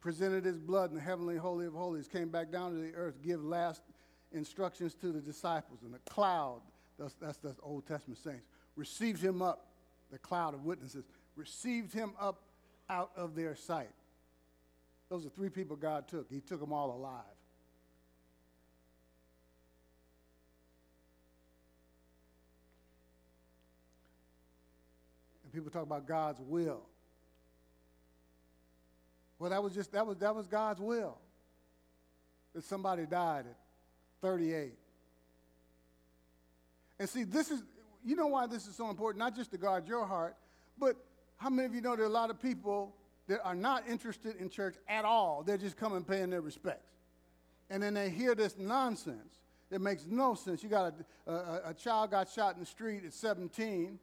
presented 0.00 0.44
his 0.44 0.58
blood 0.58 0.90
in 0.90 0.96
the 0.96 1.02
heavenly 1.02 1.36
holy 1.36 1.66
of 1.66 1.72
holies, 1.72 2.08
came 2.08 2.28
back 2.28 2.52
down 2.52 2.72
to 2.72 2.76
the 2.76 2.94
earth, 2.94 3.14
give 3.22 3.42
last 3.42 3.82
instructions 4.32 4.94
to 4.94 5.12
the 5.12 5.20
disciples. 5.20 5.80
And 5.82 5.94
the 5.94 5.98
cloud, 6.10 6.60
that's, 6.98 7.14
that's 7.14 7.38
the 7.38 7.56
Old 7.62 7.86
Testament 7.86 8.18
saints, 8.22 8.44
received 8.76 9.22
him 9.22 9.40
up, 9.40 9.66
the 10.10 10.18
cloud 10.18 10.54
of 10.54 10.64
witnesses, 10.64 11.04
received 11.36 11.92
him 11.92 12.12
up 12.20 12.42
out 12.88 13.10
of 13.16 13.34
their 13.34 13.54
sight. 13.54 13.90
Those 15.08 15.26
are 15.26 15.30
three 15.30 15.50
people 15.50 15.76
God 15.76 16.08
took. 16.08 16.30
He 16.30 16.40
took 16.40 16.60
them 16.60 16.72
all 16.72 16.92
alive. 16.92 17.22
And 25.44 25.52
people 25.52 25.70
talk 25.70 25.82
about 25.82 26.06
God's 26.06 26.40
will. 26.40 26.82
Well, 29.38 29.50
that 29.50 29.62
was 29.62 29.74
just 29.74 29.92
that 29.92 30.06
was 30.06 30.16
that 30.18 30.34
was 30.34 30.46
God's 30.46 30.80
will. 30.80 31.18
That 32.54 32.64
somebody 32.64 33.04
died 33.04 33.46
at 33.46 33.56
38. 34.22 34.72
And 36.98 37.08
see, 37.08 37.24
this 37.24 37.50
is 37.50 37.62
you 38.04 38.16
know 38.16 38.26
why 38.26 38.46
this 38.46 38.66
is 38.66 38.76
so 38.76 38.90
important, 38.90 39.18
not 39.18 39.34
just 39.34 39.50
to 39.52 39.58
guard 39.58 39.88
your 39.88 40.04
heart, 40.04 40.36
but 40.78 40.96
how 41.36 41.50
many 41.50 41.66
of 41.66 41.74
you 41.74 41.80
know 41.80 41.96
there 41.96 42.04
are 42.04 42.08
a 42.08 42.12
lot 42.12 42.30
of 42.30 42.40
people 42.40 42.94
that 43.28 43.40
are 43.44 43.54
not 43.54 43.88
interested 43.88 44.36
in 44.36 44.50
church 44.50 44.76
at 44.88 45.04
all? 45.04 45.42
They're 45.42 45.58
just 45.58 45.76
coming 45.76 46.04
paying 46.04 46.30
their 46.30 46.42
respects. 46.42 46.92
And 47.70 47.82
then 47.82 47.94
they 47.94 48.10
hear 48.10 48.34
this 48.34 48.58
nonsense 48.58 49.40
that 49.70 49.80
makes 49.80 50.04
no 50.06 50.34
sense. 50.34 50.62
You 50.62 50.68
got 50.68 50.94
a, 51.26 51.32
a, 51.32 51.60
a 51.70 51.74
child 51.74 52.10
got 52.10 52.28
shot 52.28 52.54
in 52.54 52.60
the 52.60 52.66
street 52.66 53.04
at 53.04 53.12
17, 53.12 53.98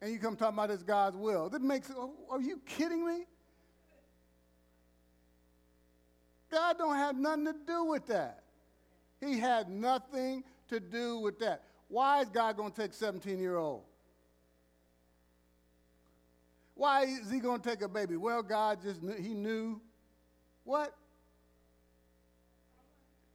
and 0.00 0.12
you 0.12 0.18
come 0.18 0.34
talking 0.34 0.58
about 0.58 0.70
this 0.70 0.82
God's 0.82 1.16
will. 1.16 1.48
That 1.50 1.62
makes, 1.62 1.90
oh, 1.94 2.12
are 2.30 2.40
you 2.40 2.60
kidding 2.66 3.06
me? 3.06 3.24
God 6.50 6.78
don't 6.78 6.96
have 6.96 7.16
nothing 7.16 7.46
to 7.46 7.54
do 7.66 7.84
with 7.84 8.06
that. 8.06 8.42
He 9.20 9.38
had 9.38 9.68
nothing 9.68 10.44
to 10.68 10.80
do 10.80 11.18
with 11.18 11.38
that. 11.38 11.62
Why 11.92 12.22
is 12.22 12.30
God 12.30 12.56
going 12.56 12.72
to 12.72 12.80
take 12.80 12.94
17 12.94 13.38
year 13.38 13.56
old? 13.56 13.82
Why 16.74 17.02
is 17.02 17.30
he 17.30 17.38
going 17.38 17.60
to 17.60 17.68
take 17.68 17.82
a 17.82 17.88
baby? 17.88 18.16
Well, 18.16 18.42
God 18.42 18.78
just 18.82 19.02
knew, 19.02 19.12
he 19.12 19.34
knew 19.34 19.78
what? 20.64 20.96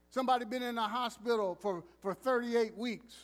Somebody 0.09 0.45
been 0.45 0.63
in 0.63 0.75
a 0.75 0.87
hospital 0.87 1.55
for, 1.61 1.83
for 2.01 2.15
38 2.15 2.75
weeks. 2.75 3.15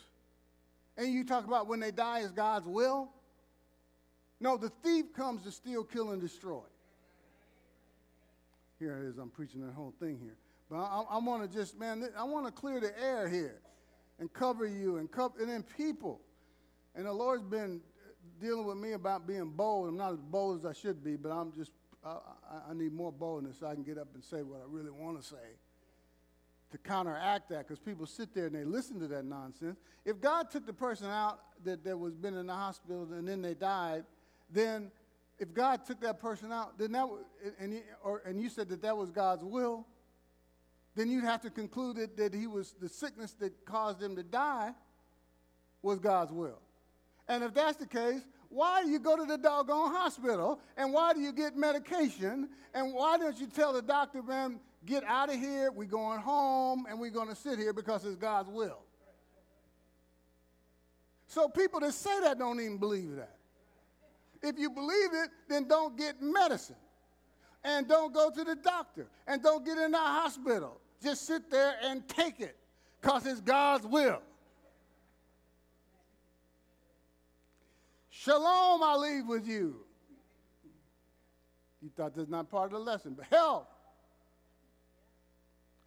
And 0.97 1.11
you 1.11 1.23
talk 1.23 1.47
about 1.47 1.65
when 1.65 1.79
they 1.79 1.89
die 1.89 2.19
is 2.19 2.31
God's 2.31 2.67
will? 2.67 3.09
No, 4.39 4.55
the 4.55 4.69
thief 4.83 5.13
comes 5.15 5.41
to 5.45 5.51
steal, 5.51 5.83
kill, 5.83 6.11
and 6.11 6.21
destroy. 6.21 6.61
Here 8.77 8.99
it 8.99 9.09
is. 9.09 9.17
I'm 9.17 9.31
preaching 9.31 9.65
that 9.65 9.73
whole 9.73 9.95
thing 9.99 10.19
here. 10.21 10.37
But 10.69 10.75
I, 10.75 11.03
I 11.09 11.17
want 11.17 11.41
to 11.41 11.57
just, 11.57 11.79
man, 11.79 12.07
I 12.15 12.23
want 12.23 12.45
to 12.45 12.51
clear 12.51 12.79
the 12.79 12.93
air 13.03 13.27
here 13.27 13.61
and 14.19 14.31
cover 14.31 14.65
you 14.65 14.97
and 14.97 15.11
cover, 15.11 15.33
and 15.39 15.49
then 15.49 15.63
people. 15.77 16.21
And 16.95 17.05
the 17.05 17.13
Lord's 17.13 17.43
been 17.43 17.81
dealing 18.39 18.65
with 18.65 18.77
me 18.77 18.93
about 18.93 19.27
being 19.27 19.49
bold. 19.49 19.89
I'm 19.89 19.97
not 19.97 20.13
as 20.13 20.19
bold 20.19 20.59
as 20.59 20.65
I 20.65 20.73
should 20.73 21.03
be, 21.03 21.15
but 21.15 21.29
I'm 21.31 21.51
just, 21.53 21.71
I, 22.05 22.17
I 22.69 22.73
need 22.73 22.93
more 22.93 23.11
boldness 23.11 23.59
so 23.59 23.67
I 23.67 23.73
can 23.73 23.83
get 23.83 23.97
up 23.97 24.09
and 24.13 24.23
say 24.23 24.43
what 24.43 24.59
I 24.61 24.65
really 24.67 24.91
want 24.91 25.21
to 25.21 25.27
say 25.27 25.57
to 26.71 26.77
counteract 26.79 27.49
that 27.49 27.67
because 27.67 27.79
people 27.79 28.05
sit 28.05 28.33
there 28.33 28.47
and 28.47 28.55
they 28.55 28.63
listen 28.63 28.99
to 28.99 29.07
that 29.07 29.25
nonsense. 29.25 29.77
If 30.05 30.19
God 30.19 30.49
took 30.49 30.65
the 30.65 30.73
person 30.73 31.07
out 31.07 31.39
that, 31.63 31.83
that 31.83 31.97
was 31.97 32.15
been 32.15 32.35
in 32.35 32.47
the 32.47 32.53
hospital 32.53 33.07
and 33.11 33.27
then 33.27 33.41
they 33.41 33.53
died, 33.53 34.05
then 34.51 34.91
if 35.39 35.53
God 35.53 35.85
took 35.85 36.01
that 36.01 36.19
person 36.19 36.51
out, 36.51 36.77
then 36.79 36.91
that 36.93 37.07
and, 37.59 37.81
or, 38.03 38.23
and 38.25 38.41
you 38.41 38.49
said 38.49 38.69
that 38.69 38.81
that 38.81 38.97
was 38.97 39.11
God's 39.11 39.43
will, 39.43 39.85
then 40.95 41.09
you'd 41.09 41.23
have 41.23 41.41
to 41.41 41.49
conclude 41.49 41.97
that, 41.97 42.17
that 42.17 42.33
he 42.33 42.47
was 42.47 42.73
the 42.79 42.89
sickness 42.89 43.33
that 43.39 43.65
caused 43.65 44.01
him 44.01 44.15
to 44.15 44.23
die 44.23 44.71
was 45.81 45.99
God's 45.99 46.31
will. 46.31 46.59
And 47.27 47.43
if 47.43 47.53
that's 47.53 47.77
the 47.77 47.87
case, 47.87 48.21
why 48.49 48.83
do 48.83 48.89
you 48.89 48.99
go 48.99 49.17
to 49.17 49.25
the 49.25 49.37
doggone 49.37 49.91
hospital? 49.91 50.59
And 50.77 50.93
why 50.93 51.13
do 51.13 51.19
you 51.19 51.31
get 51.31 51.55
medication? 51.55 52.49
And 52.73 52.93
why 52.93 53.17
don't 53.17 53.39
you 53.39 53.47
tell 53.47 53.73
the 53.73 53.81
doctor, 53.81 54.21
man, 54.21 54.59
get 54.85 55.03
out 55.05 55.29
of 55.29 55.39
here, 55.39 55.71
we're 55.71 55.85
going 55.85 56.19
home, 56.19 56.85
and 56.87 56.99
we're 56.99 57.09
going 57.09 57.29
to 57.29 57.35
sit 57.35 57.57
here 57.57 57.73
because 57.73 58.05
it's 58.05 58.15
God's 58.15 58.49
will? 58.49 58.79
So 61.27 61.47
people 61.47 61.79
that 61.79 61.93
say 61.93 62.19
that 62.21 62.37
don't 62.37 62.59
even 62.59 62.77
believe 62.77 63.15
that. 63.15 63.37
If 64.43 64.59
you 64.59 64.69
believe 64.69 65.09
it, 65.13 65.29
then 65.49 65.67
don't 65.67 65.97
get 65.97 66.21
medicine. 66.21 66.75
And 67.63 67.87
don't 67.87 68.13
go 68.13 68.29
to 68.29 68.43
the 68.43 68.55
doctor. 68.55 69.07
And 69.25 69.41
don't 69.41 69.65
get 69.65 69.77
in 69.77 69.91
the 69.91 69.97
hospital. 69.97 70.79
Just 71.03 71.27
sit 71.27 71.51
there 71.51 71.75
and 71.83 72.07
take 72.07 72.39
it 72.39 72.55
because 73.01 73.25
it's 73.25 73.41
God's 73.41 73.85
will. 73.85 74.21
Shalom, 78.09 78.81
I 78.81 78.95
leave 78.95 79.27
with 79.27 79.45
you. 79.45 79.75
You 81.81 81.89
thought 81.97 82.15
that's 82.15 82.29
not 82.29 82.49
part 82.49 82.67
of 82.67 82.79
the 82.79 82.79
lesson, 82.79 83.15
but 83.15 83.25
health. 83.25 83.67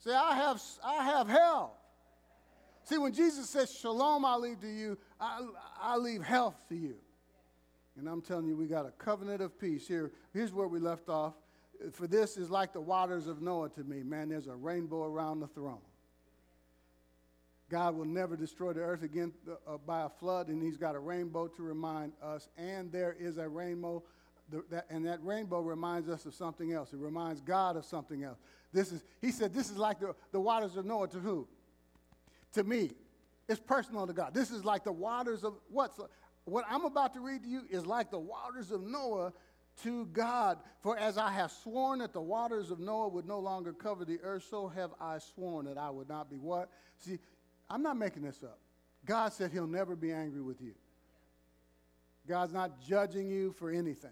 See, 0.05 0.11
I 0.11 0.35
have, 0.35 0.61
I 0.85 1.03
have 1.05 1.29
health. 1.29 1.71
See, 2.85 2.99
when 2.99 3.15
Jesus 3.15 3.49
says, 3.49 3.73
Shalom, 3.75 4.25
I 4.27 4.37
leave 4.37 4.61
to 4.61 4.69
you, 4.69 4.99
I, 5.19 5.41
I 5.81 5.97
leave 5.97 6.23
health 6.23 6.57
to 6.69 6.77
you. 6.77 6.97
And 7.99 8.07
I'm 8.07 8.21
telling 8.21 8.47
you, 8.47 8.55
we 8.55 8.67
got 8.67 8.85
a 8.85 8.91
covenant 8.91 9.41
of 9.41 9.59
peace 9.59 9.89
here. 9.89 10.13
Here's 10.35 10.53
where 10.53 10.69
we 10.69 10.79
left 10.79 11.09
off. 11.09 11.33
For 11.93 12.07
this 12.07 12.37
is 12.37 12.51
like 12.51 12.73
the 12.73 12.81
waters 12.81 13.27
of 13.27 13.43
Noah 13.43 13.69
to 13.71 13.85
me. 13.85 14.03
Man, 14.03 14.29
there's 14.29 14.47
a 14.47 14.55
rainbow 14.55 15.05
around 15.05 15.41
the 15.41 15.47
throne. 15.49 15.81
God 17.69 17.97
will 17.97 18.05
never 18.05 18.37
destroy 18.37 18.73
the 18.73 18.81
earth 18.81 19.03
again 19.03 19.33
uh, 19.67 19.77
by 19.85 20.03
a 20.03 20.09
flood, 20.09 20.49
and 20.49 20.63
He's 20.63 20.77
got 20.77 20.95
a 20.95 20.99
rainbow 21.01 21.49
to 21.49 21.63
remind 21.63 22.13
us. 22.23 22.49
And 22.57 22.93
there 22.93 23.17
is 23.19 23.39
a 23.39 23.49
rainbow, 23.49 24.05
and 24.89 25.05
that 25.07 25.19
rainbow 25.25 25.61
reminds 25.61 26.09
us 26.09 26.27
of 26.27 26.35
something 26.35 26.73
else. 26.73 26.93
It 26.93 27.01
reminds 27.01 27.41
God 27.41 27.77
of 27.77 27.85
something 27.85 28.23
else. 28.23 28.39
This 28.73 28.93
is, 28.93 29.03
He 29.21 29.33
said, 29.33 29.53
this 29.53 29.71
is 29.71 29.77
like 29.77 29.99
the, 29.99 30.15
the 30.31 30.41
waters 30.41 30.77
of 30.77 30.87
Noah 30.87 31.09
to 31.09 31.19
who? 31.19 31.49
To 32.53 32.63
me. 32.63 32.93
It's 33.49 33.61
personal 33.61 34.07
to 34.07 34.13
God. 34.13 34.33
This 34.33 34.51
is 34.51 34.65
like 34.65 34.85
the 34.85 34.93
waters 34.93 35.45
of 35.45 35.55
what? 35.69 35.93
What 36.47 36.65
I'm 36.71 36.85
about 36.85 37.13
to 37.15 37.21
read 37.21 37.43
to 37.43 37.49
you 37.49 37.63
is 37.69 37.87
like 37.87 38.11
the 38.11 38.19
waters 38.19 38.71
of 38.71 38.83
Noah 38.83 39.33
to 39.83 40.07
God. 40.07 40.59
For 40.81 40.99
as 40.99 41.19
I 41.19 41.31
have 41.31 41.51
sworn 41.51 41.99
that 42.01 42.13
the 42.13 42.21
waters 42.21 42.71
of 42.71 42.81
Noah 42.81 43.09
would 43.09 43.27
no 43.27 43.39
longer 43.39 43.73
cover 43.73 44.05
the 44.05 44.21
earth, 44.23 44.47
so 44.49 44.69
have 44.69 44.91
I 45.01 45.19
sworn 45.19 45.67
that 45.67 45.79
I 45.79 45.91
would 45.91 46.09
not 46.09 46.31
be 46.31 46.37
what? 46.37 46.71
See, 46.99 47.19
I'm 47.69 47.83
not 47.83 47.97
making 47.97 48.23
this 48.23 48.43
up. 48.43 48.59
God 49.05 49.33
said 49.33 49.51
he'll 49.53 49.67
never 49.67 49.95
be 49.97 50.13
angry 50.13 50.43
with 50.43 50.61
you. 50.61 50.75
God's 52.27 52.53
not 52.53 52.81
judging 52.81 53.29
you 53.29 53.53
for 53.53 53.71
anything. 53.71 54.11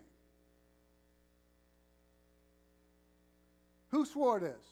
Who 3.91 4.05
swore 4.05 4.41
this? 4.41 4.63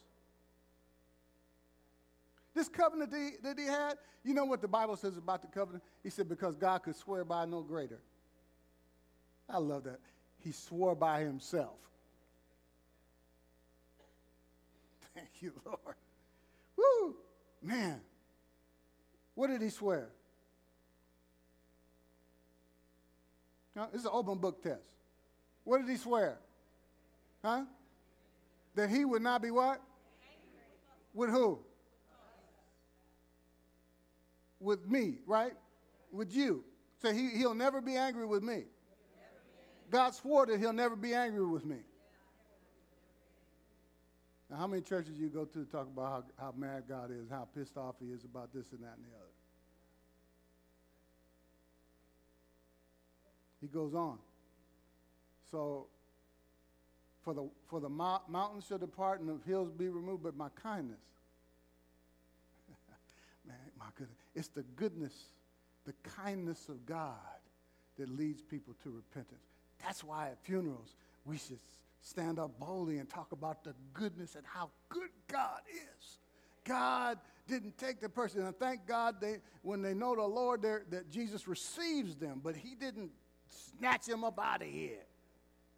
This 2.55 2.69
covenant 2.69 3.11
that 3.11 3.19
he, 3.19 3.31
that 3.43 3.59
he 3.59 3.65
had, 3.65 3.95
you 4.25 4.35
know 4.35 4.45
what 4.45 4.61
the 4.61 4.69
Bible 4.69 4.97
says 4.97 5.17
about 5.17 5.43
the 5.43 5.49
covenant? 5.49 5.83
He 6.03 6.11
said, 6.11 6.29
because 6.29 6.55
God 6.55 6.83
could 6.83 6.97
swear 6.97 7.25
by 7.25 7.47
no 7.47 7.63
greater. 7.63 8.01
I 9.49 9.59
love 9.59 9.85
that. 9.85 10.01
He 10.43 10.53
swore 10.53 10.95
by 10.95 11.21
himself. 11.21 11.77
Thank 15.15 15.29
you, 15.41 15.53
Lord. 15.65 15.97
Woo! 16.77 17.17
Man, 17.63 18.01
what 19.35 19.49
did 19.49 19.63
he 19.63 19.71
swear? 19.71 20.09
Now, 23.75 23.89
this 23.91 24.01
is 24.01 24.07
an 24.07 24.13
open 24.13 24.39
book 24.39 24.63
test. 24.63 24.83
What 25.65 25.79
did 25.79 25.89
he 25.89 25.97
swear? 25.97 26.39
Huh? 27.43 27.63
That 28.75 28.91
he 28.91 29.05
would 29.05 29.23
not 29.23 29.43
be 29.43 29.51
what? 29.51 29.81
With 31.15 31.31
who? 31.31 31.61
With 34.61 34.89
me, 34.89 35.19
right? 35.27 35.53
With 36.11 36.35
you. 36.35 36.65
So 37.01 37.13
he, 37.13 37.31
he'll 37.31 37.55
never 37.55 37.81
be 37.81 37.97
angry 37.97 38.27
with 38.27 38.43
me. 38.43 38.65
God 39.93 40.15
swore 40.15 40.47
that 40.47 40.59
he'll 40.59 40.73
never 40.73 40.97
be 40.97 41.13
angry 41.13 41.45
with 41.45 41.67
me. 41.67 41.77
Now, 44.51 44.57
how 44.57 44.67
many 44.67 44.81
churches 44.81 45.19
you 45.19 45.29
go 45.29 45.45
to 45.45 45.65
talk 45.67 45.87
about 45.87 46.25
how, 46.39 46.47
how 46.47 46.55
mad 46.57 46.85
God 46.89 47.11
is, 47.11 47.29
how 47.31 47.47
pissed 47.55 47.77
off 47.77 47.97
he 48.01 48.07
is 48.07 48.25
about 48.25 48.55
this 48.55 48.65
and 48.73 48.83
that 48.83 48.97
and 48.97 49.05
the 49.05 49.15
other? 49.15 49.33
He 53.61 53.67
goes 53.69 53.95
on. 53.95 54.19
So, 55.51 55.87
for 57.23 57.35
the, 57.35 57.49
for 57.69 57.79
the 57.79 57.89
mo- 57.91 58.23
mountains 58.29 58.65
shall 58.67 58.79
depart 58.79 59.21
and 59.21 59.29
the 59.29 59.39
hills 59.47 59.71
be 59.71 59.89
removed, 59.89 60.23
but 60.23 60.37
my 60.37 60.49
kindness. 60.61 61.01
Man, 63.47 63.57
my 63.79 63.87
goodness. 63.97 64.17
It's 64.35 64.49
the 64.49 64.63
goodness, 64.75 65.13
the 65.85 65.93
kindness 66.03 66.69
of 66.71 66.85
God 66.87 67.19
that 67.99 68.09
leads 68.09 68.41
people 68.41 68.75
to 68.83 68.91
repentance. 68.91 69.52
That's 69.83 70.05
why 70.05 70.29
at 70.29 70.39
funerals 70.43 70.95
we 71.25 71.39
should 71.39 71.59
stand 72.03 72.39
up 72.39 72.59
boldly 72.59 72.99
and 72.99 73.09
talk 73.09 73.33
about 73.33 73.65
the 73.65 73.75
goodness 73.95 74.35
and 74.35 74.45
how 74.47 74.71
good 74.89 75.11
God 75.29 75.61
is. 75.73 76.19
God 76.65 77.19
didn't 77.49 77.77
take 77.77 78.01
the 78.01 78.09
person, 78.09 78.47
and 78.47 78.57
thank 78.57 78.87
God 78.87 79.21
they, 79.21 79.39
when 79.63 79.83
they 79.83 79.95
know 79.95 80.15
the 80.15 80.23
Lord, 80.23 80.63
that 80.63 81.11
Jesus 81.11 81.49
receives 81.49 82.15
them, 82.17 82.41
but 82.43 82.55
He 82.55 82.75
didn't 82.75 83.11
snatch 83.49 84.07
them 84.07 84.25
up 84.25 84.39
out 84.39 84.63
of 84.63 84.69
here. 84.69 85.05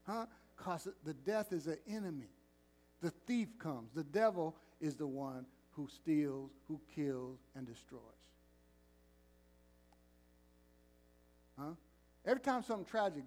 Huh? 0.06 0.26
Because 0.56 0.88
the 1.04 1.14
death 1.14 1.52
is 1.52 1.66
an 1.66 1.78
enemy. 1.88 2.28
The 3.00 3.10
thief 3.26 3.48
comes. 3.58 3.90
The 3.94 4.04
devil 4.04 4.54
is 4.80 4.96
the 4.96 5.06
one 5.06 5.46
who 5.72 5.88
steals, 5.88 6.50
who 6.68 6.80
kills, 6.94 7.38
and 7.56 7.66
destroys. 7.66 8.00
Huh? 11.58 11.72
Every 12.26 12.40
time 12.40 12.62
something 12.62 12.86
tragic 12.86 13.24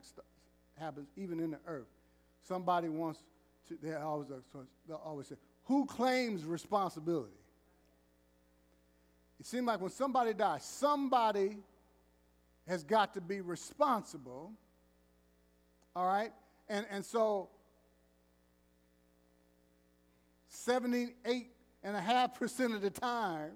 happens, 0.79 1.07
even 1.15 1.39
in 1.39 1.51
the 1.51 1.59
earth, 1.67 1.87
somebody 2.47 2.89
wants 2.89 3.19
to, 3.67 3.77
they 3.81 3.93
always, 3.93 4.27
they 4.87 4.93
always 4.93 5.27
say, 5.27 5.35
who 5.65 5.85
claims 5.85 6.45
responsibility? 6.45 7.33
It 9.39 9.45
seems 9.45 9.67
like 9.67 9.81
when 9.81 9.91
somebody 9.91 10.33
dies, 10.33 10.63
somebody 10.63 11.57
has 12.67 12.83
got 12.83 13.13
to 13.13 13.21
be 13.21 13.41
responsible. 13.41 14.51
All 15.95 16.07
right? 16.07 16.31
And, 16.69 16.87
and 16.89 17.05
so 17.05 17.49
78.5% 20.67 22.75
of 22.75 22.81
the 22.81 22.89
time, 22.89 23.51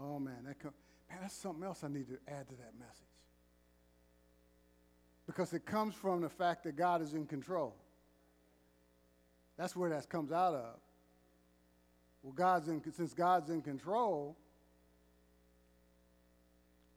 Oh 0.00 0.18
man, 0.18 0.44
that 0.46 0.58
come, 0.58 0.72
man, 1.08 1.18
that's 1.22 1.34
something 1.34 1.64
else 1.64 1.84
I 1.84 1.88
need 1.88 2.08
to 2.08 2.18
add 2.28 2.48
to 2.48 2.54
that 2.56 2.72
message. 2.78 3.04
Because 5.26 5.52
it 5.52 5.66
comes 5.66 5.94
from 5.94 6.22
the 6.22 6.28
fact 6.28 6.64
that 6.64 6.76
God 6.76 7.02
is 7.02 7.14
in 7.14 7.26
control. 7.26 7.74
That's 9.56 9.76
where 9.76 9.90
that 9.90 10.08
comes 10.08 10.32
out 10.32 10.54
of. 10.54 10.76
Well, 12.22 12.32
God's 12.32 12.68
in, 12.68 12.82
since 12.92 13.14
God's 13.14 13.50
in 13.50 13.62
control, 13.62 14.36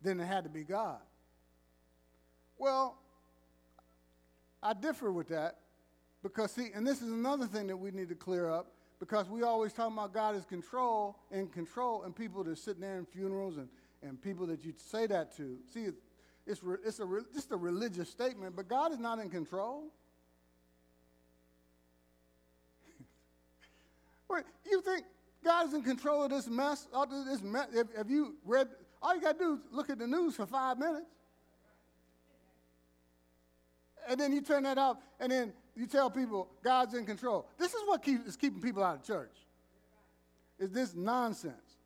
then 0.01 0.19
it 0.19 0.25
had 0.25 0.43
to 0.43 0.49
be 0.49 0.63
God. 0.63 0.99
Well, 2.57 2.97
I 4.63 4.73
differ 4.73 5.11
with 5.11 5.27
that 5.27 5.57
because, 6.23 6.53
see, 6.53 6.69
and 6.73 6.87
this 6.87 7.01
is 7.01 7.09
another 7.09 7.45
thing 7.45 7.67
that 7.67 7.75
we 7.75 7.91
need 7.91 8.07
to 8.09 8.15
clear 8.15 8.49
up 8.49 8.71
because 8.99 9.29
we 9.29 9.43
always 9.43 9.73
talk 9.73 9.91
about 9.91 10.13
God 10.13 10.37
is 10.37 10.45
control 10.45 11.17
and 11.29 11.51
control, 11.51 12.03
and 12.03 12.15
people 12.15 12.41
that 12.45 12.57
sitting 12.57 12.79
there 12.81 12.97
in 12.97 13.05
funerals 13.05 13.57
and, 13.57 13.67
and 14.01 14.21
people 14.21 14.47
that 14.47 14.63
you 14.63 14.73
say 14.77 15.05
that 15.07 15.35
to. 15.35 15.57
See, 15.73 15.87
it's, 16.47 16.61
it's 16.85 16.99
a 16.99 17.19
just 17.33 17.51
a 17.51 17.57
religious 17.57 18.09
statement, 18.09 18.55
but 18.55 18.69
God 18.69 18.93
is 18.93 18.99
not 18.99 19.19
in 19.19 19.29
control. 19.29 19.87
Wait, 24.29 24.45
you 24.69 24.81
think 24.81 25.03
God 25.43 25.67
is 25.67 25.73
in 25.73 25.83
control 25.83 26.23
of 26.23 26.31
this 26.31 26.47
mess? 26.47 26.87
All 26.93 27.05
this 27.05 27.41
mess? 27.41 27.67
Have 27.97 28.09
you 28.09 28.35
read? 28.45 28.69
All 29.01 29.13
you 29.13 29.21
got 29.21 29.37
to 29.37 29.43
do 29.43 29.53
is 29.55 29.59
look 29.71 29.89
at 29.89 29.99
the 29.99 30.07
news 30.07 30.37
for 30.37 30.45
five 30.45 30.79
minutes. 30.79 31.07
And 34.09 34.19
then 34.19 34.33
you 34.33 34.41
turn 34.41 34.63
that 34.63 34.77
off, 34.77 34.97
and 35.19 35.31
then 35.31 35.53
you 35.75 35.87
tell 35.87 36.09
people 36.09 36.49
God's 36.63 36.93
in 36.93 37.05
control. 37.05 37.47
This 37.57 37.73
is 37.73 37.81
what 37.85 38.03
keep, 38.03 38.27
is 38.27 38.35
keeping 38.35 38.61
people 38.61 38.83
out 38.83 38.97
of 38.97 39.03
church. 39.03 39.35
Is 40.59 40.71
this 40.71 40.93
nonsense? 40.93 41.77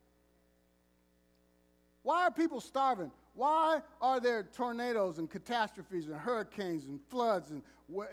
Why 2.04 2.24
are 2.24 2.32
people 2.32 2.62
starving? 2.62 3.12
Why 3.34 3.82
are 4.02 4.20
there 4.20 4.44
tornadoes 4.44 5.20
and 5.20 5.30
catastrophes 5.30 6.08
and 6.08 6.16
hurricanes 6.16 6.86
and 6.86 7.00
floods 7.10 7.52
and, 7.52 7.62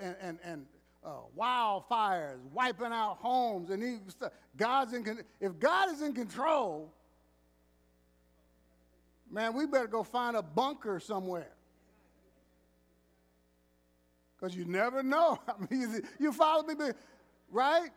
and, 0.01 0.17
and, 0.21 0.39
and 0.45 0.67
uh, 1.05 1.11
wildfires 1.39 2.41
wiping 2.53 2.93
out 2.93 3.19
homes 3.21 3.71
and 3.71 4.01
stuff? 4.11 4.33
God's 4.57 4.93
in 4.93 5.25
if 5.41 5.59
God 5.59 5.91
is 5.91 6.03
in 6.03 6.13
control, 6.13 6.93
man, 9.31 9.55
we 9.55 9.67
better 9.67 9.87
go 9.87 10.03
find 10.03 10.37
a 10.37 10.43
bunker 10.43 11.01
somewhere 11.01 11.53
because 14.45 14.57
you 14.57 14.67
never 14.67 15.03
know. 15.03 15.39
I 15.49 15.55
mean, 15.71 16.03
you 16.19 16.31
follow 16.31 16.65
me, 16.65 16.75
right? 17.51 17.89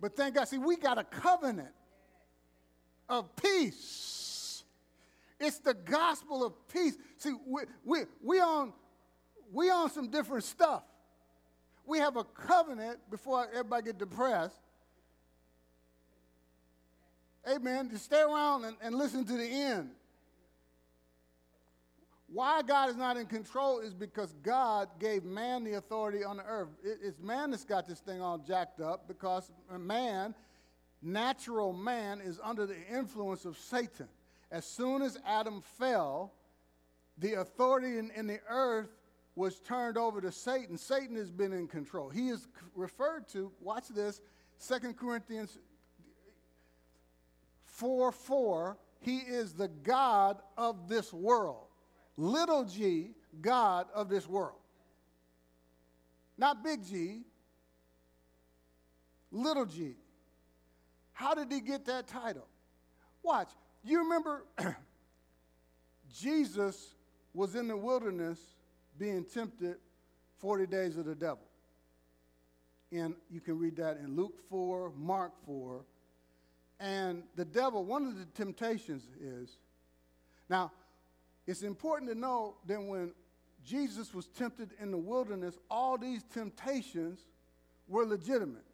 But 0.00 0.16
thank 0.16 0.34
God, 0.34 0.48
see, 0.48 0.56
we 0.56 0.76
got 0.76 0.96
a 0.96 1.04
covenant 1.04 1.74
of 3.06 3.36
peace. 3.36 4.64
It's 5.38 5.58
the 5.58 5.74
gospel 5.74 6.42
of 6.42 6.54
peace. 6.68 6.96
See, 7.18 7.34
we, 7.46 7.62
we, 7.84 8.00
we, 8.22 8.40
on, 8.40 8.72
we 9.52 9.68
on 9.68 9.90
some 9.90 10.08
different 10.08 10.44
stuff. 10.44 10.82
We 11.84 11.98
have 11.98 12.16
a 12.16 12.24
covenant 12.24 12.98
before 13.10 13.46
everybody 13.50 13.86
get 13.86 13.98
depressed. 13.98 14.56
Amen. 17.50 17.90
To 17.90 17.98
stay 17.98 18.22
around 18.22 18.64
and, 18.64 18.76
and 18.82 18.94
listen 18.94 19.26
to 19.26 19.32
the 19.32 19.44
end. 19.44 19.90
Why 22.32 22.62
God 22.62 22.90
is 22.90 22.96
not 22.96 23.16
in 23.16 23.26
control 23.26 23.80
is 23.80 23.92
because 23.92 24.32
God 24.44 24.88
gave 25.00 25.24
man 25.24 25.64
the 25.64 25.74
authority 25.74 26.22
on 26.22 26.36
the 26.36 26.44
earth. 26.44 26.68
It's 26.84 27.20
man 27.20 27.50
that's 27.50 27.64
got 27.64 27.88
this 27.88 27.98
thing 27.98 28.22
all 28.22 28.38
jacked 28.38 28.80
up 28.80 29.08
because 29.08 29.50
man, 29.76 30.36
natural 31.02 31.72
man, 31.72 32.20
is 32.20 32.38
under 32.42 32.66
the 32.66 32.76
influence 32.88 33.44
of 33.44 33.58
Satan. 33.58 34.06
As 34.52 34.64
soon 34.64 35.02
as 35.02 35.18
Adam 35.26 35.60
fell, 35.76 36.32
the 37.18 37.34
authority 37.34 37.98
in, 37.98 38.12
in 38.12 38.28
the 38.28 38.38
earth 38.48 38.90
was 39.34 39.58
turned 39.58 39.98
over 39.98 40.20
to 40.20 40.30
Satan. 40.30 40.78
Satan 40.78 41.16
has 41.16 41.32
been 41.32 41.52
in 41.52 41.66
control. 41.66 42.10
He 42.10 42.28
is 42.28 42.46
referred 42.76 43.28
to, 43.30 43.50
watch 43.60 43.88
this, 43.88 44.20
2 44.68 44.92
Corinthians 44.92 45.58
4 47.64 48.12
4. 48.12 48.78
He 49.00 49.16
is 49.18 49.52
the 49.52 49.68
God 49.68 50.38
of 50.56 50.88
this 50.88 51.12
world 51.12 51.69
little 52.20 52.64
g, 52.64 53.12
God 53.40 53.86
of 53.94 54.08
this 54.08 54.28
world. 54.28 54.58
Not 56.36 56.62
big 56.62 56.84
G, 56.84 57.22
little 59.30 59.64
g. 59.64 59.94
How 61.12 61.34
did 61.34 61.50
he 61.50 61.60
get 61.60 61.86
that 61.86 62.06
title? 62.06 62.46
Watch. 63.22 63.48
You 63.84 64.02
remember 64.02 64.44
Jesus 66.14 66.94
was 67.34 67.54
in 67.54 67.68
the 67.68 67.76
wilderness 67.76 68.38
being 68.98 69.24
tempted 69.24 69.76
40 70.38 70.66
days 70.66 70.96
of 70.96 71.04
the 71.04 71.14
devil. 71.14 71.44
And 72.92 73.14
you 73.30 73.40
can 73.40 73.58
read 73.58 73.76
that 73.76 73.98
in 73.98 74.16
Luke 74.16 74.38
4, 74.48 74.92
Mark 74.96 75.32
4. 75.46 75.84
And 76.80 77.22
the 77.36 77.44
devil, 77.44 77.84
one 77.84 78.06
of 78.06 78.18
the 78.18 78.24
temptations 78.34 79.04
is 79.20 79.58
now, 80.50 80.72
it's 81.46 81.62
important 81.62 82.10
to 82.10 82.18
know 82.18 82.56
that 82.66 82.80
when 82.80 83.12
Jesus 83.64 84.14
was 84.14 84.26
tempted 84.26 84.70
in 84.80 84.90
the 84.90 84.98
wilderness, 84.98 85.58
all 85.70 85.98
these 85.98 86.22
temptations 86.22 87.20
were 87.88 88.04
legitimate. 88.04 88.64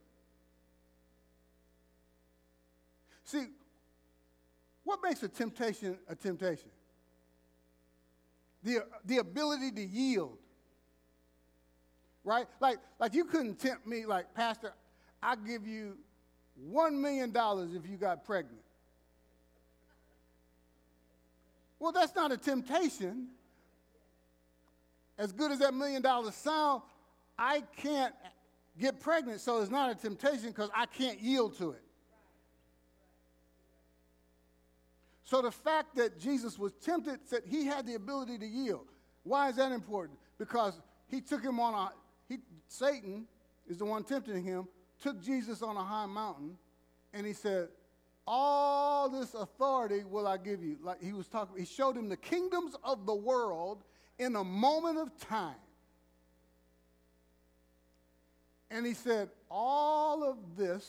See, 3.24 3.46
what 4.85 5.00
makes 5.02 5.22
a 5.22 5.29
temptation 5.29 5.98
a 6.09 6.14
temptation? 6.14 6.70
The, 8.62 8.87
the 9.05 9.18
ability 9.18 9.72
to 9.72 9.83
yield. 9.83 10.38
Right? 12.24 12.46
Like, 12.61 12.79
like 12.98 13.14
you 13.14 13.24
couldn't 13.24 13.59
tempt 13.59 13.87
me, 13.87 14.07
like, 14.07 14.35
Pastor, 14.35 14.72
I'll 15.22 15.37
give 15.37 15.66
you 15.66 15.96
$1 16.72 16.92
million 16.92 17.33
if 17.74 17.88
you 17.88 17.96
got 17.96 18.24
pregnant. 18.24 18.61
Well, 21.78 21.92
that's 21.92 22.14
not 22.14 22.32
a 22.32 22.36
temptation. 22.36 23.28
As 25.18 25.32
good 25.32 25.50
as 25.50 25.58
that 25.60 25.74
million 25.74 26.02
dollars 26.02 26.34
sound, 26.34 26.82
I 27.38 27.62
can't 27.76 28.14
get 28.78 29.00
pregnant, 29.00 29.40
so 29.40 29.60
it's 29.60 29.70
not 29.70 29.90
a 29.90 29.94
temptation 29.94 30.48
because 30.48 30.70
I 30.74 30.86
can't 30.86 31.20
yield 31.20 31.56
to 31.58 31.70
it. 31.72 31.82
So 35.24 35.42
the 35.42 35.50
fact 35.50 35.96
that 35.96 36.18
Jesus 36.20 36.58
was 36.58 36.72
tempted 36.74 37.20
said 37.24 37.42
he 37.46 37.66
had 37.66 37.86
the 37.86 37.94
ability 37.94 38.38
to 38.38 38.46
yield. 38.46 38.86
Why 39.24 39.48
is 39.48 39.56
that 39.56 39.72
important? 39.72 40.18
Because 40.38 40.80
he 41.08 41.20
took 41.20 41.42
him 41.42 41.58
on 41.58 41.74
a 41.74 41.92
he, 42.28 42.38
Satan 42.68 43.26
is 43.68 43.78
the 43.78 43.84
one 43.84 44.04
tempting 44.04 44.42
him, 44.42 44.68
took 45.00 45.20
Jesus 45.20 45.62
on 45.62 45.76
a 45.76 45.82
high 45.82 46.06
mountain, 46.06 46.56
and 47.12 47.26
he 47.26 47.32
said, 47.32 47.68
all 48.26 49.08
this 49.08 49.34
authority 49.34 50.02
will 50.04 50.26
I 50.26 50.36
give 50.36 50.62
you. 50.62 50.76
Like 50.82 51.02
he 51.02 51.12
was 51.12 51.28
talking, 51.28 51.56
he 51.56 51.64
showed 51.64 51.96
him 51.96 52.08
the 52.08 52.16
kingdoms 52.16 52.74
of 52.82 53.06
the 53.06 53.14
world 53.14 53.84
in 54.18 54.34
a 54.36 54.44
moment 54.44 54.98
of 54.98 55.16
time. 55.18 55.54
And 58.70 58.84
he 58.84 58.94
said, 58.94 59.28
All 59.50 60.24
of 60.24 60.36
this, 60.56 60.84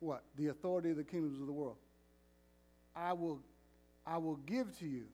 what? 0.00 0.22
The 0.36 0.48
authority 0.48 0.90
of 0.90 0.96
the 0.96 1.04
kingdoms 1.04 1.38
of 1.40 1.46
the 1.46 1.52
world, 1.52 1.76
I 2.96 3.12
will, 3.12 3.40
I 4.06 4.16
will 4.16 4.36
give 4.36 4.78
to 4.78 4.86
you. 4.86 5.04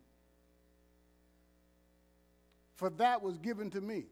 For 2.77 2.91
that 2.91 3.23
was 3.23 3.39
given 3.39 3.71
to 3.71 3.81
me. 3.81 4.05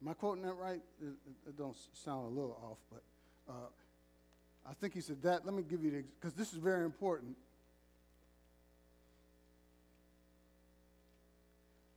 Am 0.00 0.08
I 0.08 0.14
quoting 0.14 0.44
that 0.44 0.54
right? 0.54 0.80
It, 1.02 1.06
it, 1.06 1.48
it 1.48 1.58
don't 1.58 1.76
sound 1.92 2.26
a 2.26 2.28
little 2.28 2.56
off, 2.62 2.78
but 2.90 3.02
uh, 3.52 3.66
I 4.68 4.74
think 4.74 4.94
he 4.94 5.00
said 5.00 5.22
that. 5.22 5.46
Let 5.46 5.54
me 5.54 5.62
give 5.62 5.82
you 5.82 5.90
the, 5.90 6.04
because 6.20 6.34
this 6.34 6.52
is 6.52 6.58
very 6.58 6.84
important. 6.84 7.36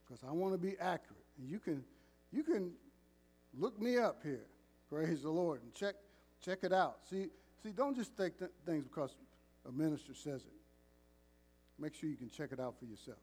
Because 0.06 0.22
I 0.26 0.32
want 0.32 0.54
to 0.54 0.58
be 0.58 0.76
accurate. 0.80 1.24
And 1.38 1.50
you 1.50 1.58
can, 1.58 1.84
you 2.32 2.42
can 2.42 2.72
look 3.58 3.80
me 3.80 3.98
up 3.98 4.20
here. 4.22 4.46
Praise 4.88 5.22
the 5.22 5.30
Lord. 5.30 5.62
And 5.62 5.74
check, 5.74 5.96
check 6.42 6.60
it 6.62 6.72
out. 6.72 6.98
See, 7.08 7.26
see, 7.62 7.70
don't 7.70 7.96
just 7.96 8.16
take 8.16 8.38
th- 8.38 8.50
things 8.64 8.84
because 8.84 9.16
a 9.68 9.72
minister 9.72 10.14
says 10.14 10.42
it. 10.42 10.52
Make 11.78 11.94
sure 11.94 12.08
you 12.08 12.16
can 12.16 12.30
check 12.30 12.50
it 12.52 12.60
out 12.60 12.74
for 12.78 12.86
yourself. 12.86 13.18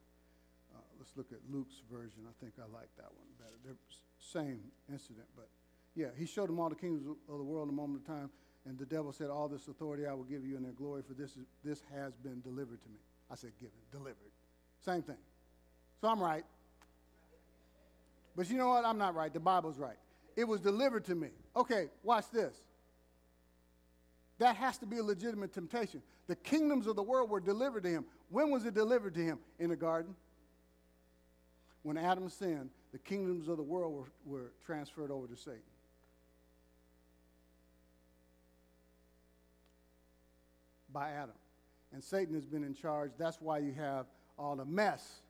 Uh, 0.73 0.81
let's 0.99 1.11
look 1.15 1.31
at 1.31 1.39
Luke's 1.51 1.81
version. 1.91 2.21
I 2.27 2.33
think 2.43 2.53
I 2.59 2.71
like 2.71 2.89
that 2.97 3.09
one 3.15 3.27
better. 3.39 3.55
They're 3.63 3.75
same 4.19 4.59
incident, 4.91 5.25
but 5.35 5.47
yeah, 5.95 6.07
he 6.17 6.25
showed 6.25 6.49
them 6.49 6.59
all 6.59 6.69
the 6.69 6.75
kingdoms 6.75 7.07
of 7.07 7.37
the 7.37 7.43
world 7.43 7.67
in 7.67 7.73
a 7.73 7.77
moment 7.77 8.01
of 8.01 8.07
time. 8.07 8.29
And 8.65 8.77
the 8.77 8.85
devil 8.85 9.11
said, 9.11 9.29
All 9.29 9.47
this 9.47 9.67
authority 9.67 10.05
I 10.05 10.13
will 10.13 10.23
give 10.23 10.45
you 10.45 10.57
in 10.57 10.63
their 10.63 10.73
glory, 10.73 11.01
for 11.07 11.13
this, 11.13 11.31
is, 11.31 11.45
this 11.63 11.81
has 11.95 12.13
been 12.17 12.41
delivered 12.41 12.81
to 12.81 12.89
me. 12.89 12.99
I 13.31 13.35
said, 13.35 13.51
Given, 13.59 13.77
delivered. 13.91 14.17
Same 14.83 15.01
thing. 15.01 15.17
So 16.01 16.07
I'm 16.07 16.21
right. 16.21 16.43
But 18.35 18.49
you 18.49 18.57
know 18.57 18.69
what? 18.69 18.85
I'm 18.85 18.97
not 18.97 19.15
right. 19.15 19.33
The 19.33 19.39
Bible's 19.39 19.77
right. 19.77 19.97
It 20.35 20.47
was 20.47 20.61
delivered 20.61 21.05
to 21.05 21.15
me. 21.15 21.29
Okay, 21.55 21.87
watch 22.03 22.25
this. 22.31 22.55
That 24.37 24.55
has 24.55 24.77
to 24.77 24.85
be 24.85 24.99
a 24.99 25.03
legitimate 25.03 25.53
temptation. 25.53 26.01
The 26.27 26.35
kingdoms 26.37 26.87
of 26.87 26.95
the 26.95 27.03
world 27.03 27.29
were 27.29 27.41
delivered 27.41 27.83
to 27.83 27.89
him. 27.89 28.05
When 28.29 28.49
was 28.51 28.65
it 28.65 28.73
delivered 28.73 29.15
to 29.15 29.19
him? 29.21 29.39
In 29.59 29.69
the 29.69 29.75
garden. 29.75 30.15
When 31.83 31.97
Adam 31.97 32.29
sinned, 32.29 32.69
the 32.91 32.99
kingdoms 32.99 33.47
of 33.47 33.57
the 33.57 33.63
world 33.63 33.93
were, 33.93 34.11
were 34.25 34.51
transferred 34.65 35.11
over 35.11 35.27
to 35.27 35.35
Satan. 35.35 35.59
By 40.99 41.11
Adam. 41.11 41.35
And 41.93 42.03
Satan 42.03 42.35
has 42.35 42.45
been 42.45 42.65
in 42.65 42.73
charge. 42.73 43.11
That's 43.17 43.39
why 43.39 43.59
you 43.59 43.71
have 43.71 44.05
all 44.37 44.57
the 44.57 44.65
mess 44.65 45.21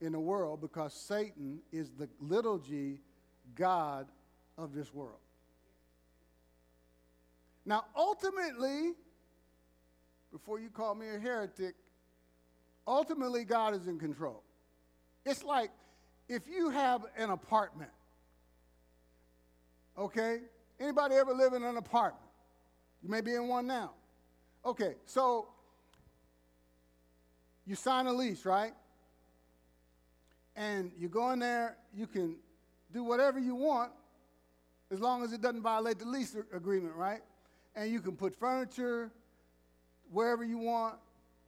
in 0.00 0.10
the 0.10 0.18
world 0.18 0.60
because 0.60 0.92
Satan 0.92 1.60
is 1.70 1.92
the 1.96 2.08
little 2.18 2.58
g 2.58 2.98
God 3.54 4.08
of 4.58 4.74
this 4.74 4.92
world. 4.92 5.20
Now, 7.64 7.84
ultimately, 7.94 8.94
before 10.32 10.58
you 10.58 10.70
call 10.70 10.96
me 10.96 11.06
a 11.14 11.20
heretic, 11.20 11.76
ultimately 12.84 13.44
God 13.44 13.76
is 13.76 13.86
in 13.86 13.96
control. 13.96 14.42
It's 15.24 15.44
like 15.44 15.70
if 16.28 16.48
you 16.48 16.70
have 16.70 17.04
an 17.16 17.30
apartment, 17.30 17.92
okay? 19.96 20.40
Anybody 20.80 21.14
ever 21.14 21.32
live 21.32 21.52
in 21.52 21.62
an 21.62 21.76
apartment? 21.76 22.26
You 23.04 23.08
may 23.08 23.20
be 23.20 23.34
in 23.34 23.46
one 23.46 23.68
now. 23.68 23.92
Okay, 24.64 24.94
so 25.06 25.48
you 27.66 27.74
sign 27.74 28.06
a 28.06 28.12
lease, 28.12 28.44
right? 28.44 28.72
And 30.54 30.92
you 30.98 31.08
go 31.08 31.30
in 31.32 31.40
there, 31.40 31.76
you 31.94 32.06
can 32.06 32.36
do 32.92 33.02
whatever 33.02 33.40
you 33.40 33.54
want 33.54 33.90
as 34.92 35.00
long 35.00 35.24
as 35.24 35.32
it 35.32 35.40
doesn't 35.40 35.62
violate 35.62 35.98
the 35.98 36.04
lease 36.04 36.36
agreement, 36.52 36.94
right? 36.94 37.22
And 37.74 37.90
you 37.90 38.00
can 38.00 38.14
put 38.14 38.36
furniture 38.36 39.10
wherever 40.12 40.44
you 40.44 40.58
want, 40.58 40.96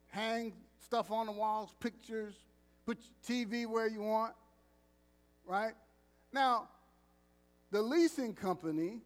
hang 0.09 0.53
stuff 0.83 1.11
on 1.11 1.27
the 1.27 1.31
walls, 1.31 1.73
pictures, 1.79 2.33
put 2.85 2.97
your 3.27 3.47
TV 3.47 3.67
where 3.67 3.87
you 3.87 4.01
want, 4.01 4.33
right? 5.45 5.73
Now, 6.33 6.67
the 7.71 7.81
leasing 7.81 8.33
company 8.33 9.01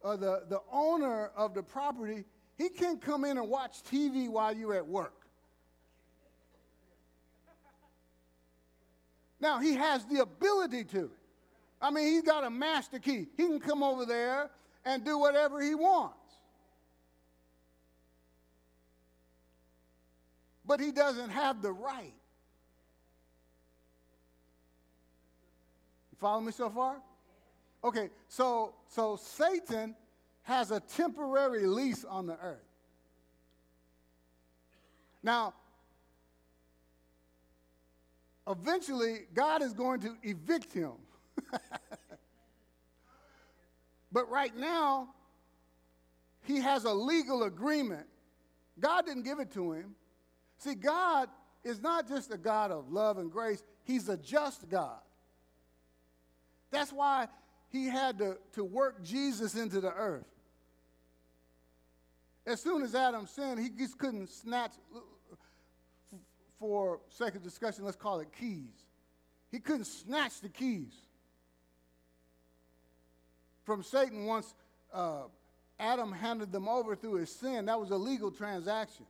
or 0.00 0.16
the, 0.16 0.42
the 0.48 0.60
owner 0.70 1.30
of 1.36 1.54
the 1.54 1.62
property 1.62 2.24
he 2.60 2.68
can't 2.68 3.00
come 3.00 3.24
in 3.24 3.38
and 3.38 3.48
watch 3.48 3.82
TV 3.90 4.28
while 4.28 4.54
you're 4.54 4.74
at 4.74 4.86
work. 4.86 5.14
Now, 9.40 9.58
he 9.58 9.74
has 9.74 10.04
the 10.04 10.20
ability 10.20 10.84
to. 10.84 11.10
I 11.80 11.90
mean, 11.90 12.08
he's 12.08 12.22
got 12.22 12.44
a 12.44 12.50
master 12.50 12.98
key. 12.98 13.28
He 13.38 13.46
can 13.46 13.60
come 13.60 13.82
over 13.82 14.04
there 14.04 14.50
and 14.84 15.02
do 15.02 15.18
whatever 15.18 15.62
he 15.62 15.74
wants. 15.74 16.16
But 20.66 20.80
he 20.80 20.92
doesn't 20.92 21.30
have 21.30 21.62
the 21.62 21.72
right. 21.72 22.14
You 26.12 26.18
follow 26.20 26.42
me 26.42 26.52
so 26.52 26.68
far? 26.68 26.96
Okay, 27.82 28.10
so 28.28 28.74
so 28.88 29.16
Satan 29.16 29.96
has 30.42 30.70
a 30.70 30.80
temporary 30.80 31.66
lease 31.66 32.04
on 32.04 32.26
the 32.26 32.36
earth. 32.40 32.58
Now, 35.22 35.54
eventually 38.48 39.26
God 39.34 39.62
is 39.62 39.72
going 39.72 40.00
to 40.00 40.16
evict 40.22 40.72
him. 40.72 40.92
but 44.12 44.30
right 44.30 44.56
now, 44.56 45.10
he 46.44 46.60
has 46.60 46.84
a 46.84 46.92
legal 46.92 47.44
agreement. 47.44 48.06
God 48.78 49.06
didn't 49.06 49.24
give 49.24 49.40
it 49.40 49.52
to 49.52 49.72
him. 49.72 49.94
See, 50.58 50.74
God 50.74 51.28
is 51.64 51.80
not 51.80 52.08
just 52.08 52.32
a 52.32 52.38
God 52.38 52.70
of 52.70 52.90
love 52.90 53.18
and 53.18 53.30
grace, 53.30 53.62
He's 53.84 54.08
a 54.08 54.16
just 54.16 54.68
God. 54.68 54.98
That's 56.70 56.92
why 56.92 57.28
He 57.70 57.86
had 57.86 58.18
to, 58.18 58.36
to 58.52 58.64
work 58.64 59.02
Jesus 59.02 59.54
into 59.54 59.80
the 59.80 59.92
earth. 59.92 60.26
As 62.46 62.60
soon 62.60 62.82
as 62.82 62.94
Adam 62.94 63.26
sinned, 63.26 63.60
he 63.60 63.70
just 63.70 63.96
couldn't 63.96 64.28
snatch, 64.28 64.72
for 66.58 67.00
sake 67.10 67.34
of 67.34 67.42
discussion, 67.42 67.84
let's 67.84 67.96
call 67.96 68.20
it 68.20 68.28
keys. 68.38 68.84
He 69.50 69.60
couldn't 69.60 69.86
snatch 69.86 70.40
the 70.40 70.48
keys 70.48 70.92
from 73.64 73.82
Satan 73.82 74.26
once 74.26 74.54
uh, 74.92 75.22
Adam 75.78 76.12
handed 76.12 76.52
them 76.52 76.68
over 76.68 76.96
through 76.96 77.14
his 77.14 77.30
sin. 77.30 77.66
That 77.66 77.78
was 77.78 77.90
a 77.90 77.96
legal 77.96 78.30
transaction. 78.30 79.06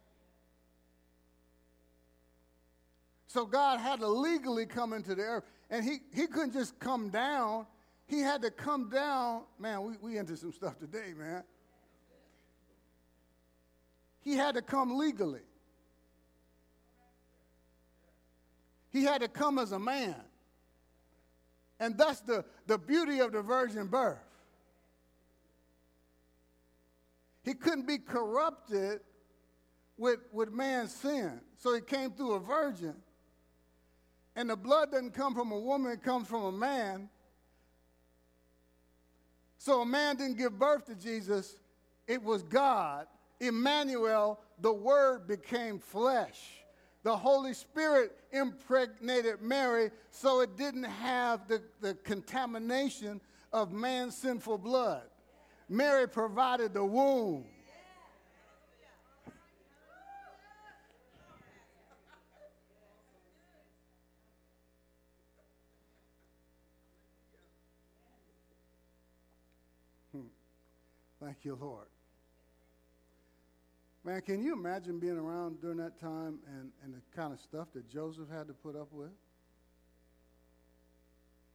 So 3.26 3.46
God 3.46 3.80
had 3.80 4.00
to 4.00 4.08
legally 4.08 4.66
come 4.66 4.92
into 4.92 5.14
the 5.14 5.22
earth. 5.22 5.44
And 5.70 5.84
he, 5.84 6.00
he 6.12 6.26
couldn't 6.26 6.52
just 6.52 6.78
come 6.78 7.10
down. 7.10 7.66
He 8.10 8.18
had 8.18 8.42
to 8.42 8.50
come 8.50 8.90
down. 8.90 9.42
Man, 9.56 9.84
we, 9.84 9.92
we 10.02 10.18
into 10.18 10.36
some 10.36 10.52
stuff 10.52 10.76
today, 10.80 11.14
man. 11.16 11.44
He 14.22 14.34
had 14.34 14.56
to 14.56 14.62
come 14.62 14.98
legally. 14.98 15.42
He 18.90 19.04
had 19.04 19.20
to 19.20 19.28
come 19.28 19.60
as 19.60 19.70
a 19.70 19.78
man. 19.78 20.16
And 21.78 21.96
that's 21.96 22.20
the, 22.22 22.44
the 22.66 22.78
beauty 22.78 23.20
of 23.20 23.30
the 23.30 23.42
virgin 23.42 23.86
birth. 23.86 24.18
He 27.44 27.54
couldn't 27.54 27.86
be 27.86 27.98
corrupted 27.98 29.02
with, 29.96 30.18
with 30.32 30.50
man's 30.52 30.92
sin. 30.92 31.40
So 31.58 31.72
he 31.76 31.80
came 31.80 32.10
through 32.10 32.32
a 32.32 32.40
virgin. 32.40 32.96
And 34.34 34.50
the 34.50 34.56
blood 34.56 34.90
doesn't 34.90 35.14
come 35.14 35.32
from 35.32 35.52
a 35.52 35.58
woman, 35.58 35.92
it 35.92 36.02
comes 36.02 36.26
from 36.26 36.42
a 36.42 36.52
man. 36.52 37.08
So 39.60 39.82
a 39.82 39.86
man 39.86 40.16
didn't 40.16 40.38
give 40.38 40.58
birth 40.58 40.86
to 40.86 40.94
Jesus, 40.94 41.56
it 42.06 42.22
was 42.22 42.42
God. 42.42 43.06
Emmanuel, 43.40 44.40
the 44.58 44.72
Word 44.72 45.28
became 45.28 45.78
flesh. 45.78 46.40
The 47.02 47.14
Holy 47.14 47.52
Spirit 47.52 48.16
impregnated 48.32 49.42
Mary 49.42 49.90
so 50.10 50.40
it 50.40 50.56
didn't 50.56 50.84
have 50.84 51.46
the, 51.46 51.60
the 51.82 51.92
contamination 51.92 53.20
of 53.52 53.70
man's 53.70 54.16
sinful 54.16 54.56
blood. 54.56 55.02
Mary 55.68 56.08
provided 56.08 56.72
the 56.72 56.84
womb. 56.84 57.44
Thank 71.22 71.44
you, 71.44 71.56
Lord. 71.60 71.86
Man, 74.02 74.22
can 74.22 74.42
you 74.42 74.54
imagine 74.54 74.98
being 74.98 75.18
around 75.18 75.60
during 75.60 75.76
that 75.76 76.00
time 76.00 76.38
and, 76.46 76.70
and 76.82 76.94
the 76.94 77.00
kind 77.14 77.34
of 77.34 77.40
stuff 77.40 77.68
that 77.74 77.86
Joseph 77.88 78.30
had 78.30 78.48
to 78.48 78.54
put 78.54 78.74
up 78.74 78.88
with? 78.90 79.10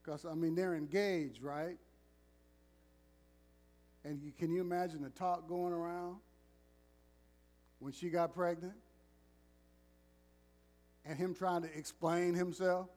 Because, 0.04 0.26
I 0.26 0.36
mean, 0.36 0.54
they're 0.54 0.76
engaged, 0.76 1.42
right? 1.42 1.78
And 4.04 4.22
you, 4.22 4.32
can 4.32 4.52
you 4.52 4.62
imagine 4.62 5.02
the 5.02 5.10
talk 5.10 5.48
going 5.50 5.74
around 5.74 6.18
when 7.80 7.92
she 7.92 8.10
got 8.10 8.36
pregnant? 8.36 8.76
And 11.04 11.18
him 11.18 11.34
trying 11.34 11.64
to 11.64 11.78
explain 11.78 12.36
himself, 12.36 12.90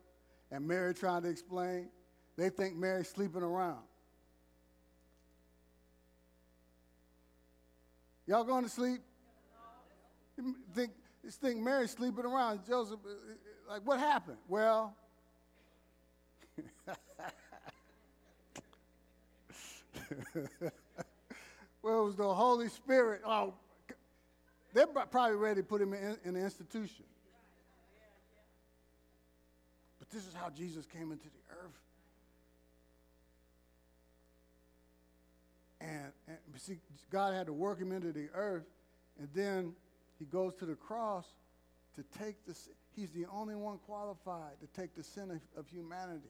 and 0.50 0.66
Mary 0.66 0.92
trying 0.92 1.22
to 1.22 1.28
explain? 1.28 1.88
They 2.36 2.50
think 2.50 2.76
Mary's 2.76 3.08
sleeping 3.08 3.42
around. 3.42 3.87
Y'all 8.28 8.44
going 8.44 8.62
to 8.62 8.68
sleep? 8.68 9.00
Think, 10.74 10.92
just 11.24 11.40
think 11.40 11.60
Mary's 11.60 11.92
sleeping 11.92 12.26
around. 12.26 12.60
Joseph, 12.68 13.00
uh, 13.02 13.08
uh, 13.08 13.72
like, 13.72 13.86
what 13.86 13.98
happened? 13.98 14.36
Well, 14.46 14.94
well, 21.82 22.00
it 22.00 22.04
was 22.04 22.16
the 22.16 22.34
Holy 22.34 22.68
Spirit. 22.68 23.22
Oh, 23.24 23.54
they're 24.74 24.86
probably 24.86 25.36
ready 25.36 25.62
to 25.62 25.66
put 25.66 25.80
him 25.80 25.94
in, 25.94 26.18
in 26.22 26.36
an 26.36 26.42
institution. 26.44 27.06
But 29.98 30.10
this 30.10 30.26
is 30.26 30.34
how 30.34 30.50
Jesus 30.50 30.84
came 30.84 31.12
into 31.12 31.28
the 31.28 31.54
earth. 31.64 31.80
And, 35.88 36.12
and 36.26 36.38
see, 36.60 36.78
God 37.10 37.32
had 37.32 37.46
to 37.46 37.52
work 37.52 37.78
him 37.78 37.92
into 37.92 38.12
the 38.12 38.28
earth, 38.34 38.66
and 39.18 39.28
then 39.34 39.72
he 40.18 40.26
goes 40.26 40.54
to 40.56 40.66
the 40.66 40.74
cross 40.74 41.26
to 41.94 42.04
take 42.18 42.44
the. 42.44 42.54
He's 42.94 43.10
the 43.10 43.26
only 43.32 43.54
one 43.54 43.78
qualified 43.86 44.60
to 44.60 44.80
take 44.80 44.94
the 44.94 45.02
sin 45.02 45.30
of, 45.30 45.40
of 45.56 45.68
humanity. 45.68 46.28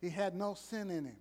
He 0.00 0.08
had 0.08 0.34
no 0.34 0.54
sin 0.54 0.90
in 0.90 1.04
him. 1.04 1.16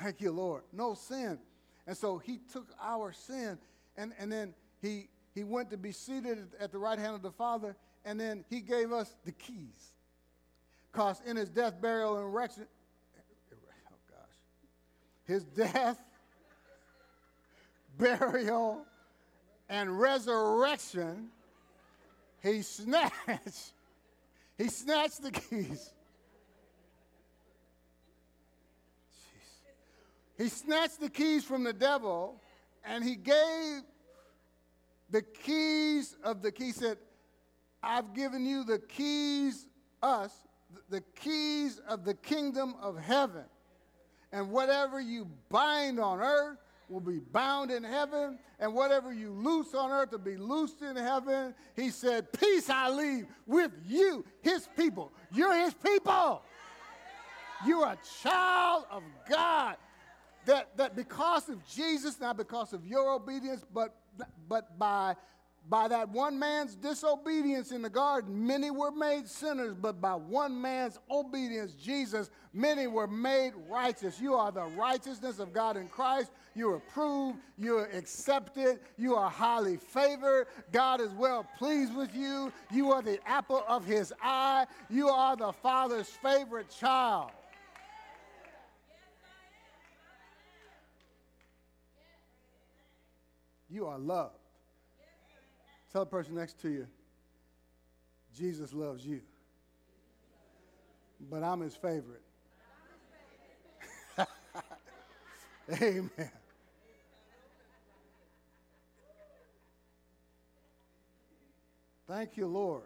Thank 0.00 0.20
you, 0.20 0.30
Lord. 0.30 0.62
No 0.72 0.94
sin. 0.94 1.38
And 1.86 1.96
so 1.96 2.18
he 2.18 2.38
took 2.52 2.68
our 2.80 3.12
sin, 3.12 3.58
and, 3.96 4.12
and 4.18 4.30
then 4.30 4.54
he, 4.80 5.08
he 5.34 5.44
went 5.44 5.70
to 5.70 5.76
be 5.76 5.92
seated 5.92 6.46
at 6.60 6.72
the 6.72 6.78
right 6.78 6.98
hand 6.98 7.14
of 7.14 7.22
the 7.22 7.30
Father, 7.30 7.76
and 8.04 8.18
then 8.20 8.44
he 8.48 8.60
gave 8.60 8.92
us 8.92 9.16
the 9.24 9.32
keys. 9.32 9.92
Because 10.92 11.20
in 11.26 11.36
his 11.36 11.50
death, 11.50 11.80
burial, 11.80 12.16
and 12.16 12.32
resurrection, 12.32 12.66
oh 13.90 13.96
gosh, 14.08 14.36
his 15.26 15.44
death, 15.44 15.98
burial, 17.98 18.86
and 19.68 20.00
resurrection, 20.00 21.28
he 22.42 22.62
snatched, 22.62 23.12
he 24.58 24.68
snatched 24.68 25.22
the 25.22 25.32
keys. 25.32 25.92
Jeez. 29.20 30.42
He 30.42 30.48
snatched 30.48 31.00
the 31.00 31.10
keys 31.10 31.44
from 31.44 31.64
the 31.64 31.72
devil 31.72 32.40
and 32.84 33.02
he 33.02 33.16
gave 33.16 33.82
the 35.10 35.22
keys 35.22 36.16
of 36.22 36.42
the 36.42 36.52
key. 36.52 36.66
He 36.66 36.72
said, 36.72 36.98
I've 37.82 38.14
given 38.14 38.46
you 38.46 38.64
the 38.64 38.78
keys, 38.78 39.66
us, 40.02 40.32
the 40.88 41.00
keys 41.14 41.80
of 41.88 42.04
the 42.04 42.14
kingdom 42.14 42.74
of 42.80 42.98
heaven. 42.98 43.44
And 44.32 44.50
whatever 44.50 45.00
you 45.00 45.28
bind 45.48 45.98
on 46.00 46.20
earth 46.20 46.58
will 46.88 47.00
be 47.00 47.18
bound 47.18 47.70
in 47.70 47.82
heaven, 47.82 48.38
and 48.60 48.72
whatever 48.72 49.12
you 49.12 49.30
loose 49.30 49.74
on 49.74 49.90
earth 49.90 50.12
will 50.12 50.18
be 50.18 50.36
loosed 50.36 50.82
in 50.82 50.96
heaven. 50.96 51.54
He 51.74 51.90
said, 51.90 52.32
Peace 52.32 52.70
I 52.70 52.90
leave 52.90 53.26
with 53.46 53.72
you, 53.86 54.24
his 54.42 54.68
people. 54.76 55.12
You're 55.32 55.54
his 55.54 55.74
people. 55.74 56.42
You're 57.64 57.86
a 57.86 57.98
child 58.22 58.84
of 58.90 59.02
God. 59.28 59.76
That, 60.44 60.76
that 60.76 60.94
because 60.94 61.48
of 61.48 61.66
Jesus, 61.66 62.20
not 62.20 62.36
because 62.36 62.72
of 62.72 62.86
your 62.86 63.14
obedience, 63.14 63.64
but, 63.74 63.96
but 64.48 64.78
by 64.78 65.16
by 65.68 65.88
that 65.88 66.08
one 66.10 66.38
man's 66.38 66.76
disobedience 66.76 67.72
in 67.72 67.82
the 67.82 67.90
garden, 67.90 68.46
many 68.46 68.70
were 68.70 68.92
made 68.92 69.28
sinners, 69.28 69.74
but 69.74 70.00
by 70.00 70.14
one 70.14 70.60
man's 70.60 70.98
obedience, 71.10 71.72
Jesus, 71.72 72.30
many 72.52 72.86
were 72.86 73.08
made 73.08 73.52
righteous. 73.68 74.20
You 74.20 74.34
are 74.34 74.52
the 74.52 74.66
righteousness 74.76 75.40
of 75.40 75.52
God 75.52 75.76
in 75.76 75.88
Christ. 75.88 76.30
You 76.54 76.70
are 76.70 76.76
approved. 76.76 77.40
You 77.58 77.78
are 77.78 77.86
accepted. 77.86 78.78
You 78.96 79.16
are 79.16 79.28
highly 79.28 79.76
favored. 79.76 80.46
God 80.70 81.00
is 81.00 81.10
well 81.10 81.44
pleased 81.58 81.96
with 81.96 82.14
you. 82.14 82.52
You 82.72 82.92
are 82.92 83.02
the 83.02 83.18
apple 83.26 83.64
of 83.66 83.84
his 83.84 84.12
eye. 84.22 84.66
You 84.88 85.08
are 85.08 85.36
the 85.36 85.52
Father's 85.52 86.08
favorite 86.08 86.70
child. 86.70 87.32
You 93.68 93.86
are 93.86 93.98
loved. 93.98 94.45
Tell 95.92 96.04
the 96.04 96.10
person 96.10 96.34
next 96.34 96.60
to 96.62 96.68
you, 96.68 96.86
Jesus 98.36 98.72
loves 98.72 99.06
you. 99.06 99.20
But 101.30 101.42
I'm 101.42 101.60
his 101.60 101.74
favorite. 101.74 102.22
Amen. 105.82 106.30
Thank 112.06 112.36
you, 112.36 112.46
Lord. 112.46 112.82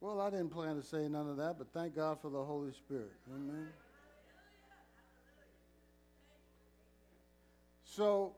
Well, 0.00 0.20
I 0.20 0.30
didn't 0.30 0.50
plan 0.50 0.76
to 0.76 0.82
say 0.82 1.08
none 1.08 1.28
of 1.28 1.36
that, 1.38 1.58
but 1.58 1.72
thank 1.72 1.96
God 1.96 2.20
for 2.22 2.30
the 2.30 2.42
Holy 2.42 2.72
Spirit. 2.72 3.12
Amen. 3.34 3.68
So, 7.84 8.34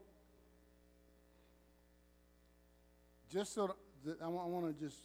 just 3.30 3.54
so 3.54 3.74
that 4.04 4.20
I 4.22 4.28
want 4.28 4.66
to 4.66 4.84
just 4.84 4.98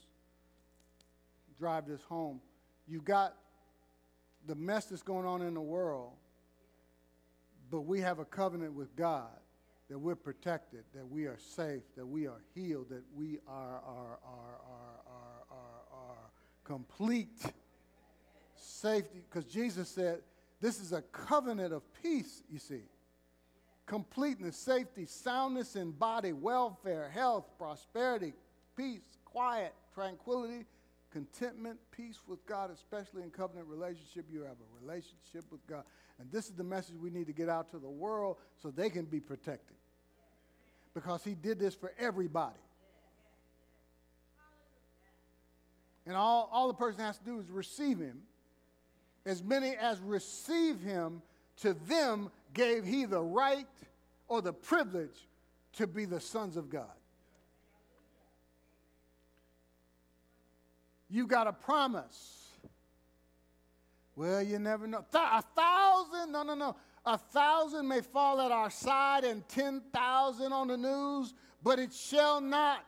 drive 1.57 1.87
this 1.87 2.01
home. 2.03 2.41
You've 2.87 3.05
got 3.05 3.35
the 4.47 4.55
mess 4.55 4.85
that's 4.85 5.01
going 5.01 5.25
on 5.25 5.41
in 5.41 5.53
the 5.53 5.61
world, 5.61 6.13
but 7.71 7.81
we 7.81 8.01
have 8.01 8.19
a 8.19 8.25
covenant 8.25 8.73
with 8.73 8.95
God 8.95 9.29
that 9.89 9.97
we're 9.99 10.15
protected, 10.15 10.83
that 10.93 11.07
we 11.07 11.25
are 11.25 11.37
safe, 11.37 11.83
that 11.95 12.05
we 12.05 12.27
are 12.27 12.41
healed, 12.55 12.89
that 12.89 13.03
we 13.15 13.37
are, 13.47 13.81
are, 13.85 14.19
are, 14.25 14.59
are, 14.67 14.99
are, 15.07 15.43
are, 15.51 15.99
are 15.99 16.29
complete 16.63 17.43
safety. 18.55 19.23
Because 19.29 19.45
Jesus 19.45 19.87
said, 19.87 20.21
this 20.61 20.79
is 20.79 20.91
a 20.91 21.01
covenant 21.03 21.73
of 21.73 21.83
peace, 22.01 22.41
you 22.51 22.57
see. 22.59 22.81
Completeness, 23.85 24.57
safety, 24.57 25.05
soundness 25.05 25.75
in 25.75 25.91
body, 25.91 26.33
welfare, 26.33 27.09
health, 27.09 27.45
prosperity, 27.57 28.33
peace, 28.75 29.17
quiet, 29.25 29.73
tranquility, 29.93 30.65
contentment, 31.11 31.79
peace 31.91 32.19
with 32.27 32.45
God, 32.45 32.71
especially 32.71 33.21
in 33.21 33.29
covenant 33.29 33.67
relationship. 33.67 34.25
You 34.31 34.41
have 34.41 34.57
a 34.57 34.83
relationship 34.83 35.45
with 35.51 35.65
God. 35.67 35.83
And 36.19 36.31
this 36.31 36.45
is 36.45 36.53
the 36.53 36.63
message 36.63 36.95
we 36.95 37.09
need 37.09 37.27
to 37.27 37.33
get 37.33 37.47
out 37.47 37.69
to 37.71 37.77
the 37.77 37.89
world 37.89 38.37
so 38.61 38.71
they 38.71 38.89
can 38.89 39.05
be 39.05 39.19
protected. 39.19 39.77
Because 40.93 41.23
he 41.23 41.35
did 41.35 41.59
this 41.59 41.75
for 41.75 41.93
everybody. 41.99 42.55
And 46.05 46.15
all, 46.15 46.49
all 46.51 46.67
the 46.67 46.73
person 46.73 47.01
has 47.01 47.17
to 47.17 47.25
do 47.25 47.39
is 47.39 47.49
receive 47.49 47.99
him. 47.99 48.21
As 49.25 49.43
many 49.43 49.75
as 49.75 49.99
receive 49.99 50.81
him, 50.81 51.21
to 51.57 51.73
them 51.73 52.29
gave 52.53 52.85
he 52.85 53.05
the 53.05 53.21
right 53.21 53.67
or 54.27 54.41
the 54.41 54.53
privilege 54.53 55.27
to 55.73 55.87
be 55.87 56.05
the 56.05 56.19
sons 56.19 56.57
of 56.57 56.69
God. 56.69 56.85
You 61.09 61.27
got 61.27 61.47
a 61.47 61.53
promise. 61.53 62.49
Well, 64.15 64.41
you 64.41 64.59
never 64.59 64.87
know. 64.87 65.05
A 65.13 65.41
thousand? 65.41 66.31
No, 66.31 66.43
no, 66.43 66.55
no. 66.55 66.75
A 67.05 67.17
thousand 67.17 67.87
may 67.87 68.01
fall 68.01 68.41
at 68.41 68.51
our 68.51 68.69
side 68.69 69.23
and 69.23 69.47
10,000 69.49 70.51
on 70.51 70.67
the 70.67 70.77
news, 70.77 71.33
but 71.61 71.77
it 71.77 71.93
shall 71.93 72.41
not. 72.41 72.85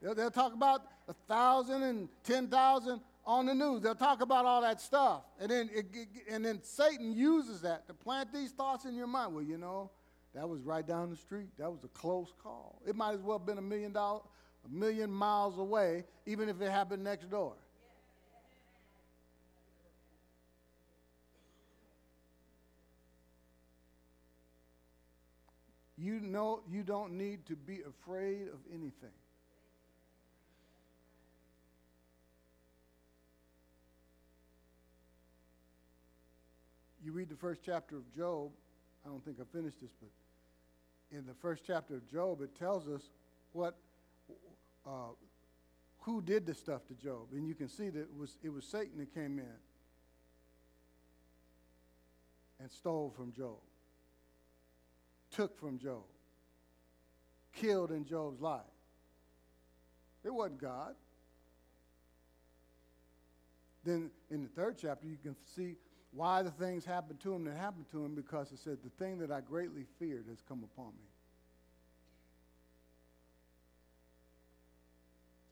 They'll, 0.00 0.14
they'll 0.14 0.30
talk 0.30 0.54
about 0.54 0.82
a 1.08 1.14
thousand 1.28 1.82
and 1.82 2.08
10,000 2.24 3.00
on 3.26 3.46
the 3.46 3.54
news. 3.54 3.82
They'll 3.82 3.94
talk 3.94 4.22
about 4.22 4.46
all 4.46 4.62
that 4.62 4.80
stuff. 4.80 5.22
And 5.40 5.50
then, 5.50 5.68
it, 5.74 5.86
and 6.30 6.44
then 6.44 6.60
Satan 6.62 7.12
uses 7.12 7.60
that 7.62 7.86
to 7.88 7.94
plant 7.94 8.32
these 8.32 8.52
thoughts 8.52 8.84
in 8.84 8.94
your 8.94 9.08
mind. 9.08 9.34
Well, 9.34 9.44
you 9.44 9.58
know, 9.58 9.90
that 10.34 10.48
was 10.48 10.62
right 10.62 10.86
down 10.86 11.10
the 11.10 11.16
street. 11.16 11.48
That 11.58 11.70
was 11.70 11.82
a 11.84 11.88
close 11.88 12.32
call. 12.42 12.80
It 12.86 12.94
might 12.94 13.14
as 13.14 13.20
well 13.20 13.38
have 13.38 13.46
been 13.46 13.58
a 13.58 13.62
million 13.62 13.92
dollars, 13.92 14.22
a 14.64 14.68
million 14.72 15.10
miles 15.10 15.58
away, 15.58 16.04
even 16.24 16.48
if 16.48 16.60
it 16.60 16.70
happened 16.70 17.02
next 17.02 17.30
door. 17.30 17.54
You 25.98 26.20
know 26.20 26.60
you 26.70 26.82
don't 26.82 27.12
need 27.14 27.46
to 27.46 27.56
be 27.56 27.78
afraid 27.80 28.48
of 28.48 28.58
anything. 28.70 29.14
You 37.06 37.12
read 37.12 37.28
the 37.28 37.36
first 37.36 37.60
chapter 37.64 37.96
of 37.96 38.12
Job. 38.12 38.50
I 39.04 39.08
don't 39.08 39.24
think 39.24 39.36
I 39.40 39.44
finished 39.56 39.80
this, 39.80 39.92
but 40.00 40.10
in 41.16 41.24
the 41.24 41.34
first 41.34 41.62
chapter 41.64 41.94
of 41.94 42.10
Job, 42.10 42.42
it 42.42 42.58
tells 42.58 42.88
us 42.88 43.10
what 43.52 43.76
uh, 44.84 45.14
who 46.00 46.20
did 46.20 46.46
the 46.46 46.54
stuff 46.54 46.84
to 46.88 46.94
Job, 46.94 47.28
and 47.30 47.46
you 47.46 47.54
can 47.54 47.68
see 47.68 47.90
that 47.90 48.00
it 48.00 48.16
was 48.18 48.36
it 48.42 48.48
was 48.48 48.64
Satan 48.64 48.98
that 48.98 49.14
came 49.14 49.38
in 49.38 49.46
and 52.58 52.68
stole 52.68 53.14
from 53.16 53.32
Job 53.32 53.58
took 55.30 55.56
from 55.60 55.78
Job, 55.78 56.02
killed 57.54 57.92
in 57.92 58.04
Job's 58.04 58.40
life. 58.40 58.62
It 60.24 60.34
wasn't 60.34 60.60
God. 60.60 60.94
Then 63.84 64.10
in 64.28 64.42
the 64.42 64.48
third 64.48 64.78
chapter, 64.80 65.06
you 65.06 65.18
can 65.22 65.36
see 65.54 65.76
why 66.16 66.42
the 66.42 66.50
things 66.50 66.84
happened 66.86 67.20
to 67.20 67.34
him 67.34 67.44
that 67.44 67.56
happened 67.56 67.84
to 67.90 68.02
him 68.02 68.14
because 68.14 68.50
it 68.50 68.58
said, 68.58 68.78
The 68.82 69.04
thing 69.04 69.18
that 69.18 69.30
I 69.30 69.42
greatly 69.42 69.84
feared 69.98 70.24
has 70.30 70.38
come 70.48 70.64
upon 70.64 70.86
me. 70.86 71.08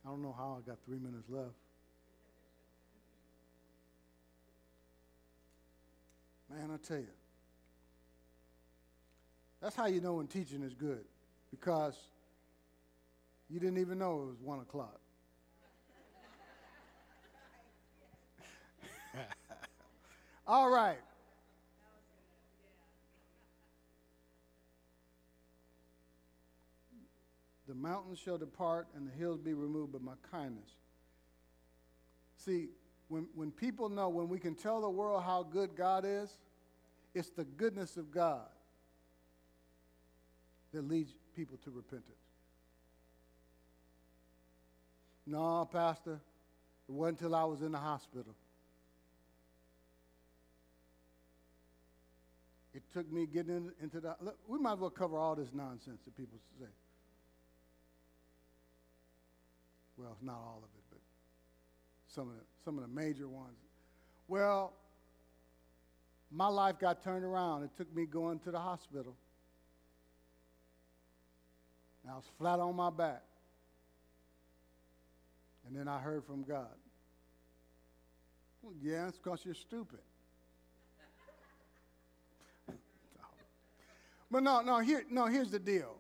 I 0.05 0.09
don't 0.09 0.23
know 0.23 0.35
how 0.37 0.59
I 0.59 0.67
got 0.67 0.79
three 0.87 0.99
minutes 0.99 1.29
left. 1.29 1.51
Man, 6.51 6.71
I 6.73 6.87
tell 6.87 6.99
you. 6.99 7.07
That's 9.61 9.77
how 9.77 9.87
you 9.87 10.01
know 10.01 10.15
when 10.15 10.27
teaching 10.27 10.63
is 10.63 10.75
good, 10.75 11.05
because 11.51 11.97
you 13.51 13.61
didn't 13.61 13.79
even 13.79 13.99
know 13.99 14.23
it 14.23 14.27
was 14.27 14.41
one 14.43 14.61
o'clock. 14.61 15.01
All 20.47 20.69
right. 20.69 20.99
The 27.67 27.75
mountains 27.75 28.19
shall 28.19 28.37
depart 28.37 28.89
and 28.95 29.07
the 29.07 29.13
hills 29.13 29.39
be 29.39 29.55
removed 29.55 29.93
by 29.93 29.99
my 29.99 30.13
kindness. 30.31 30.71
See, 32.37 32.69
when, 33.09 33.27
when 33.35 33.51
people 33.51 33.89
know, 33.89 34.09
when 34.11 34.29
we 34.29 34.39
can 34.39 34.55
tell 34.55 34.83
the 34.83 34.91
world 34.91 35.23
how 35.23 35.45
good 35.45 35.75
God 35.75 36.05
is, 36.07 36.37
it's 37.15 37.31
the 37.31 37.45
goodness 37.45 37.97
of 37.97 38.11
God 38.11 38.47
that 40.73 40.87
leads 40.87 41.15
people 41.35 41.59
to 41.65 41.71
repentance. 41.71 42.11
No, 45.27 45.67
Pastor, 45.73 46.21
it 46.89 46.93
wasn't 46.93 47.21
until 47.21 47.35
I 47.35 47.45
was 47.45 47.63
in 47.63 47.73
the 47.73 47.79
hospital. 47.79 48.35
Took 52.95 53.11
me 53.13 53.27
getting 53.27 53.71
into 53.83 54.01
the. 54.01 54.15
Look, 54.21 54.39
we 54.47 54.59
might 54.59 54.75
as 54.75 54.79
well 54.79 54.91
cover 54.91 55.19
all 55.19 55.35
this 55.35 55.49
nonsense 55.53 56.01
that 56.05 56.17
people 56.17 56.39
say. 56.61 56.67
Well, 59.99 60.17
not 60.23 60.37
all 60.37 60.63
of 60.63 60.71
it, 60.77 60.85
but 60.91 61.01
some 62.09 62.29
of 62.29 62.35
the, 62.35 62.43
some 62.65 62.79
of 62.79 62.83
the 62.83 62.89
major 62.89 63.29
ones. 63.29 63.59
Well, 64.29 64.73
my 66.31 66.49
life 66.49 66.79
got 66.79 67.03
turned 67.03 67.25
around. 67.25 67.65
It 67.65 67.71
took 67.77 67.95
me 67.95 68.07
going 68.07 68.39
to 68.41 68.51
the 68.51 68.59
hospital. 68.59 69.15
And 72.03 72.13
I 72.13 72.17
was 72.17 72.25
flat 72.39 72.61
on 72.61 72.75
my 72.77 72.91
back. 72.91 73.23
And 75.67 75.77
then 75.77 75.89
I 75.89 75.99
heard 75.99 76.25
from 76.25 76.43
God. 76.43 76.67
Well, 78.63 78.75
yeah, 78.83 79.09
it's 79.09 79.19
because 79.19 79.41
you're 79.45 79.55
stupid. 79.55 80.01
But 84.35 84.43
no, 84.43 84.63
no, 84.63 84.81
here, 84.81 85.05
no, 85.09 85.27
here's 85.27 85.53
the 85.53 85.61
deal. 85.61 85.95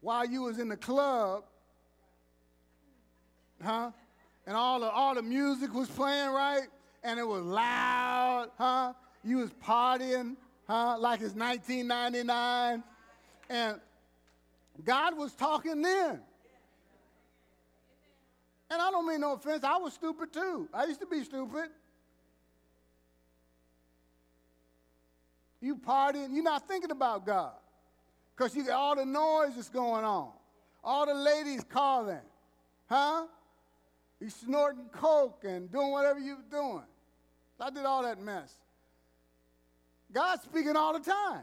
While 0.00 0.24
you 0.24 0.42
was 0.42 0.60
in 0.60 0.68
the 0.68 0.76
club, 0.76 1.42
huh? 3.60 3.90
And 4.46 4.56
all 4.56 4.78
the 4.78 4.88
all 4.88 5.16
the 5.16 5.22
music 5.22 5.74
was 5.74 5.88
playing, 5.88 6.30
right? 6.30 6.68
And 7.02 7.18
it 7.18 7.26
was 7.26 7.42
loud, 7.42 8.50
huh? 8.56 8.92
You 9.24 9.38
was 9.38 9.50
partying, 9.50 10.36
huh? 10.68 10.96
Like 10.96 11.22
it's 11.22 11.34
1999. 11.34 12.84
And 13.50 13.80
God 14.84 15.18
was 15.18 15.32
talking 15.32 15.82
then. 15.82 16.20
And 18.70 18.80
I 18.80 18.92
don't 18.92 19.08
mean 19.08 19.22
no 19.22 19.32
offense, 19.32 19.64
I 19.64 19.76
was 19.78 19.94
stupid 19.94 20.32
too. 20.32 20.68
I 20.72 20.84
used 20.84 21.00
to 21.00 21.06
be 21.06 21.24
stupid. 21.24 21.68
You 25.62 25.76
partying, 25.76 26.34
you're 26.34 26.42
not 26.42 26.66
thinking 26.68 26.90
about 26.90 27.24
God. 27.24 27.52
Because 28.36 28.54
you 28.54 28.64
got 28.64 28.74
all 28.74 28.96
the 28.96 29.06
noise 29.06 29.54
that's 29.54 29.68
going 29.70 30.04
on. 30.04 30.30
All 30.82 31.06
the 31.06 31.14
ladies 31.14 31.62
calling. 31.68 32.20
Huh? 32.88 33.26
You 34.20 34.28
snorting 34.28 34.86
coke 34.92 35.44
and 35.44 35.70
doing 35.70 35.92
whatever 35.92 36.18
you 36.18 36.36
were 36.36 36.50
doing. 36.50 36.82
I 37.60 37.70
did 37.70 37.84
all 37.84 38.02
that 38.02 38.20
mess. 38.20 38.52
God's 40.12 40.42
speaking 40.42 40.74
all 40.74 40.92
the 40.92 41.04
time. 41.04 41.42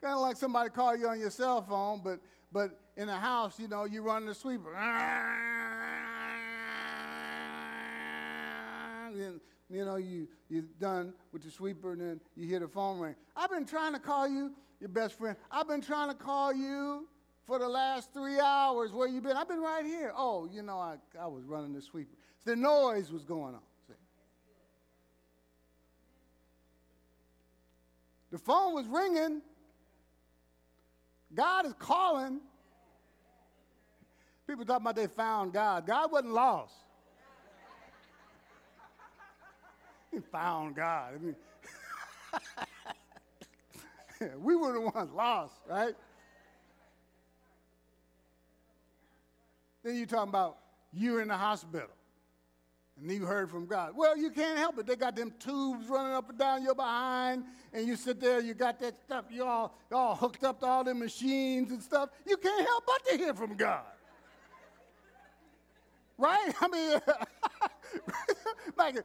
kind 0.00 0.14
of 0.14 0.20
like 0.20 0.36
somebody 0.36 0.70
call 0.70 0.96
you 0.96 1.08
on 1.08 1.18
your 1.18 1.30
cell 1.30 1.60
phone, 1.60 2.00
but 2.02 2.20
but 2.52 2.78
in 2.96 3.08
a 3.08 3.16
house, 3.16 3.58
you 3.58 3.68
know, 3.68 3.84
you 3.84 4.00
run 4.02 4.26
the 4.26 4.34
sweeper. 4.34 4.74
You 9.70 9.84
know, 9.84 9.96
you, 9.96 10.28
you're 10.48 10.64
done 10.80 11.12
with 11.32 11.42
the 11.42 11.50
sweeper, 11.50 11.92
and 11.92 12.00
then 12.00 12.20
you 12.36 12.46
hear 12.46 12.60
the 12.60 12.68
phone 12.68 12.98
ring. 12.98 13.14
I've 13.36 13.50
been 13.50 13.66
trying 13.66 13.92
to 13.92 13.98
call 13.98 14.26
you, 14.26 14.52
your 14.80 14.88
best 14.88 15.18
friend. 15.18 15.36
I've 15.50 15.68
been 15.68 15.82
trying 15.82 16.08
to 16.08 16.14
call 16.14 16.54
you 16.54 17.06
for 17.46 17.58
the 17.58 17.68
last 17.68 18.12
three 18.12 18.40
hours. 18.40 18.92
Where 18.92 19.08
you 19.08 19.20
been? 19.20 19.36
I've 19.36 19.48
been 19.48 19.60
right 19.60 19.84
here. 19.84 20.12
Oh, 20.16 20.48
you 20.50 20.62
know, 20.62 20.78
I, 20.78 20.96
I 21.20 21.26
was 21.26 21.44
running 21.44 21.74
the 21.74 21.82
sweeper. 21.82 22.16
So 22.44 22.50
the 22.50 22.56
noise 22.56 23.12
was 23.12 23.24
going 23.24 23.54
on. 23.54 23.60
See? 23.86 23.94
The 28.30 28.38
phone 28.38 28.74
was 28.74 28.86
ringing. 28.86 29.42
God 31.34 31.66
is 31.66 31.74
calling. 31.78 32.40
People 34.46 34.64
talk 34.64 34.80
about 34.80 34.96
they 34.96 35.08
found 35.08 35.52
God. 35.52 35.86
God 35.86 36.10
wasn't 36.10 36.32
lost. 36.32 36.72
He 40.10 40.20
found 40.20 40.76
God. 40.76 41.14
I 41.14 41.18
mean, 41.18 41.36
we 44.38 44.56
were 44.56 44.72
the 44.72 44.80
ones 44.80 45.12
lost, 45.12 45.54
right? 45.68 45.94
Then 49.82 49.96
you're 49.96 50.06
talking 50.06 50.30
about 50.30 50.58
you're 50.92 51.20
in 51.20 51.28
the 51.28 51.36
hospital 51.36 51.88
and 53.00 53.10
you 53.10 53.24
heard 53.24 53.50
from 53.50 53.66
God. 53.66 53.92
Well, 53.96 54.16
you 54.16 54.30
can't 54.30 54.58
help 54.58 54.78
it. 54.78 54.86
They 54.86 54.96
got 54.96 55.14
them 55.14 55.32
tubes 55.38 55.86
running 55.88 56.12
up 56.12 56.28
and 56.28 56.38
down 56.38 56.62
your 56.62 56.74
behind, 56.74 57.44
and 57.72 57.86
you 57.86 57.96
sit 57.96 58.20
there, 58.20 58.40
you 58.40 58.54
got 58.54 58.80
that 58.80 59.00
stuff, 59.00 59.26
you 59.30 59.44
all, 59.44 59.74
all 59.92 60.16
hooked 60.16 60.44
up 60.44 60.60
to 60.60 60.66
all 60.66 60.84
the 60.84 60.94
machines 60.94 61.70
and 61.70 61.82
stuff. 61.82 62.10
You 62.26 62.36
can't 62.36 62.66
help 62.66 62.84
but 62.86 63.10
to 63.10 63.16
hear 63.16 63.34
from 63.34 63.56
God. 63.56 63.82
right? 66.16 66.52
I 66.60 66.68
mean, 66.68 67.00
like, 68.76 68.96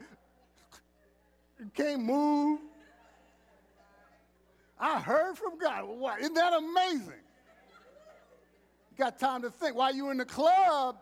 you 1.60 1.72
can't 1.74 2.04
move. 2.04 2.60
I 4.80 5.00
heard 5.00 5.38
from 5.38 5.58
God. 5.58 5.86
What? 5.86 6.20
Isn't 6.20 6.34
that 6.34 6.54
amazing? 6.54 7.22
You 8.92 8.98
got 8.98 9.18
time 9.20 9.42
to 9.44 9.50
think. 9.50 9.76
While 9.76 9.94
you're 9.96 10.12
in 10.12 10.18
the 10.18 10.26
club, 10.26 10.98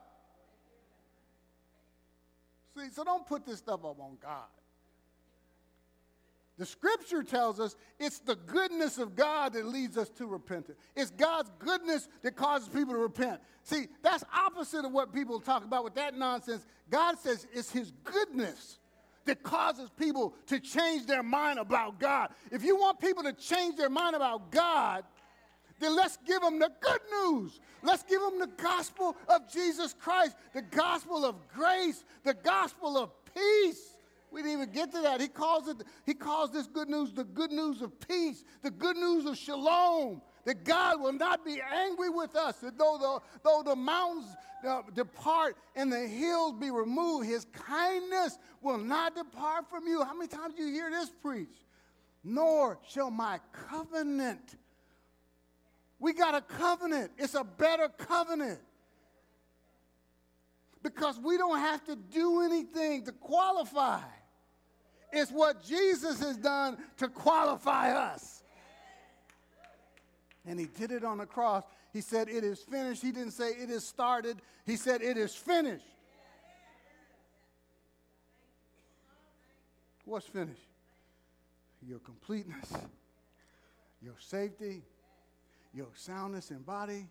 See, 2.78 2.90
so 2.92 3.04
don't 3.04 3.26
put 3.26 3.46
this 3.46 3.58
stuff 3.58 3.84
up 3.84 4.00
on 4.00 4.18
God. 4.22 4.48
The 6.58 6.66
scripture 6.66 7.24
tells 7.24 7.60
us 7.60 7.76
it's 8.00 8.20
the 8.20 8.36
goodness 8.36 8.98
of 8.98 9.16
God 9.16 9.54
that 9.54 9.66
leads 9.66 9.98
us 9.98 10.10
to 10.10 10.28
repentance. 10.28 10.78
It's 10.96 11.10
God's 11.10 11.50
goodness 11.60 12.08
that 12.22 12.36
causes 12.36 12.68
people 12.70 12.94
to 12.94 13.00
repent. 13.00 13.42
See, 13.64 13.88
that's 14.04 14.24
opposite 14.34 14.86
of 14.86 14.92
what 14.92 15.12
people 15.12 15.40
talk 15.40 15.64
about 15.64 15.84
with 15.84 15.96
that 15.96 16.16
nonsense. 16.16 16.66
God 16.90 17.18
says 17.18 17.48
it's 17.52 17.72
His 17.72 17.92
goodness 18.04 18.78
that 19.26 19.44
causes 19.44 19.90
people 19.98 20.34
to 20.48 20.60
change 20.60 21.06
their 21.06 21.24
mind 21.24 21.60
about 21.60 22.00
God. 22.00 22.30
If 22.52 22.64
you 22.64 22.78
want 22.78 23.00
people 23.00 23.24
to 23.24 23.34
change 23.34 23.78
their 23.78 23.90
mind 23.90 24.16
about 24.16 24.52
God, 24.52 25.04
then 25.80 25.96
let's 25.96 26.18
give 26.26 26.42
them 26.42 26.60
the 26.60 26.72
good 26.80 27.02
news. 27.12 27.60
Let's 27.84 28.04
give 28.04 28.22
them 28.22 28.40
the 28.40 28.50
gospel 28.62 29.16
of 29.28 29.52
Jesus 29.52 29.96
Christ, 30.00 30.36
the 30.54 30.62
gospel 30.62 31.26
of 31.26 31.36
grace, 31.50 32.04
the 32.24 32.36
gospel 32.36 32.98
of 32.98 33.12
peace. 33.34 33.98
We 34.32 34.42
didn't 34.42 34.62
even 34.62 34.74
get 34.74 34.92
to 34.94 35.02
that. 35.02 35.20
He 35.20 35.28
calls 35.28 35.68
it, 35.68 35.78
he 36.06 36.14
calls 36.14 36.52
this 36.52 36.68
good 36.68 36.88
news 36.88 37.12
the 37.12 37.24
good 37.24 37.52
news 37.52 37.82
of 37.82 38.00
peace, 38.08 38.46
the 38.62 38.72
good 38.72 38.96
news 38.96 39.26
of 39.26 39.38
shalom, 39.38 40.22
that 40.46 40.64
God 40.64 41.02
will 41.02 41.14
not 41.14 41.46
be 41.46 41.62
angry 41.62 42.10
with 42.10 42.36
us, 42.36 42.58
that 42.58 42.78
though 42.78 42.98
the, 43.00 43.40
though 43.44 43.64
the 43.64 43.76
mountains 43.76 44.36
uh, 44.68 44.82
depart 44.94 45.56
and 45.76 45.92
the 45.92 46.08
hills 46.08 46.54
be 46.60 46.72
removed, 46.72 47.28
his 47.28 47.46
kindness 47.54 48.38
will 48.62 48.78
not 48.78 49.16
depart 49.16 49.70
from 49.70 49.88
you. 49.88 50.04
How 50.04 50.14
many 50.14 50.28
times 50.28 50.56
do 50.56 50.64
you 50.64 50.74
hear 50.74 50.90
this 50.90 51.10
preached? 51.22 51.66
Nor 52.24 52.80
shall 52.88 53.12
my 53.12 53.40
covenant 53.52 54.58
we 56.02 56.14
got 56.14 56.34
a 56.34 56.42
covenant. 56.42 57.12
It's 57.20 57.36
a 57.36 57.44
better 57.44 57.88
covenant. 57.88 58.60
Because 60.82 61.20
we 61.20 61.38
don't 61.38 61.60
have 61.60 61.86
to 61.86 61.96
do 61.96 62.42
anything 62.42 63.06
to 63.06 63.12
qualify. 63.12 64.02
It's 65.14 65.32
what 65.32 65.64
Jesus 65.64 66.20
has 66.20 66.38
done 66.38 66.80
to 66.98 67.08
qualify 67.08 67.92
us. 67.92 68.41
And 70.46 70.60
he 70.60 70.66
did 70.66 70.92
it 70.92 71.04
on 71.04 71.20
the 71.20 71.26
cross. 71.26 71.64
He 71.94 72.02
said, 72.02 72.30
It 72.30 72.44
is 72.44 72.60
finished. 72.60 73.02
He 73.02 73.12
didn't 73.12 73.32
say 73.32 73.50
it 73.50 73.70
is 73.70 73.86
started. 73.86 74.38
He 74.66 74.76
said, 74.76 75.02
It 75.02 75.18
is 75.18 75.36
finished. 75.36 75.86
What's 80.06 80.26
finished? 80.26 80.68
Your 81.88 82.00
completeness, 82.00 82.74
your 84.02 84.16
safety, 84.20 84.84
your 85.74 85.88
soundness 85.96 86.52
in 86.52 86.60
body, 86.60 87.08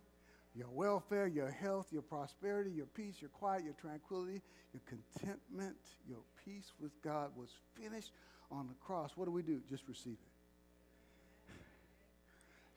your 0.55 0.68
welfare, 0.68 1.26
your 1.26 1.51
health, 1.51 1.87
your 1.91 2.03
prosperity, 2.03 2.70
your 2.70 2.87
peace, 2.87 3.16
your 3.20 3.31
quiet, 3.31 3.64
your 3.64 3.74
tranquility, 3.74 4.43
your 4.72 4.83
contentment, 4.87 5.76
your 6.09 6.18
peace 6.45 6.72
with 6.81 6.91
God 7.03 7.31
was 7.37 7.51
finished 7.81 8.12
on 8.51 8.66
the 8.68 8.74
cross. 8.74 9.12
What 9.16 9.26
do 9.26 9.31
we 9.31 9.43
do? 9.43 9.61
Just 9.68 9.89
receive 9.89 10.14
it. 10.14 10.30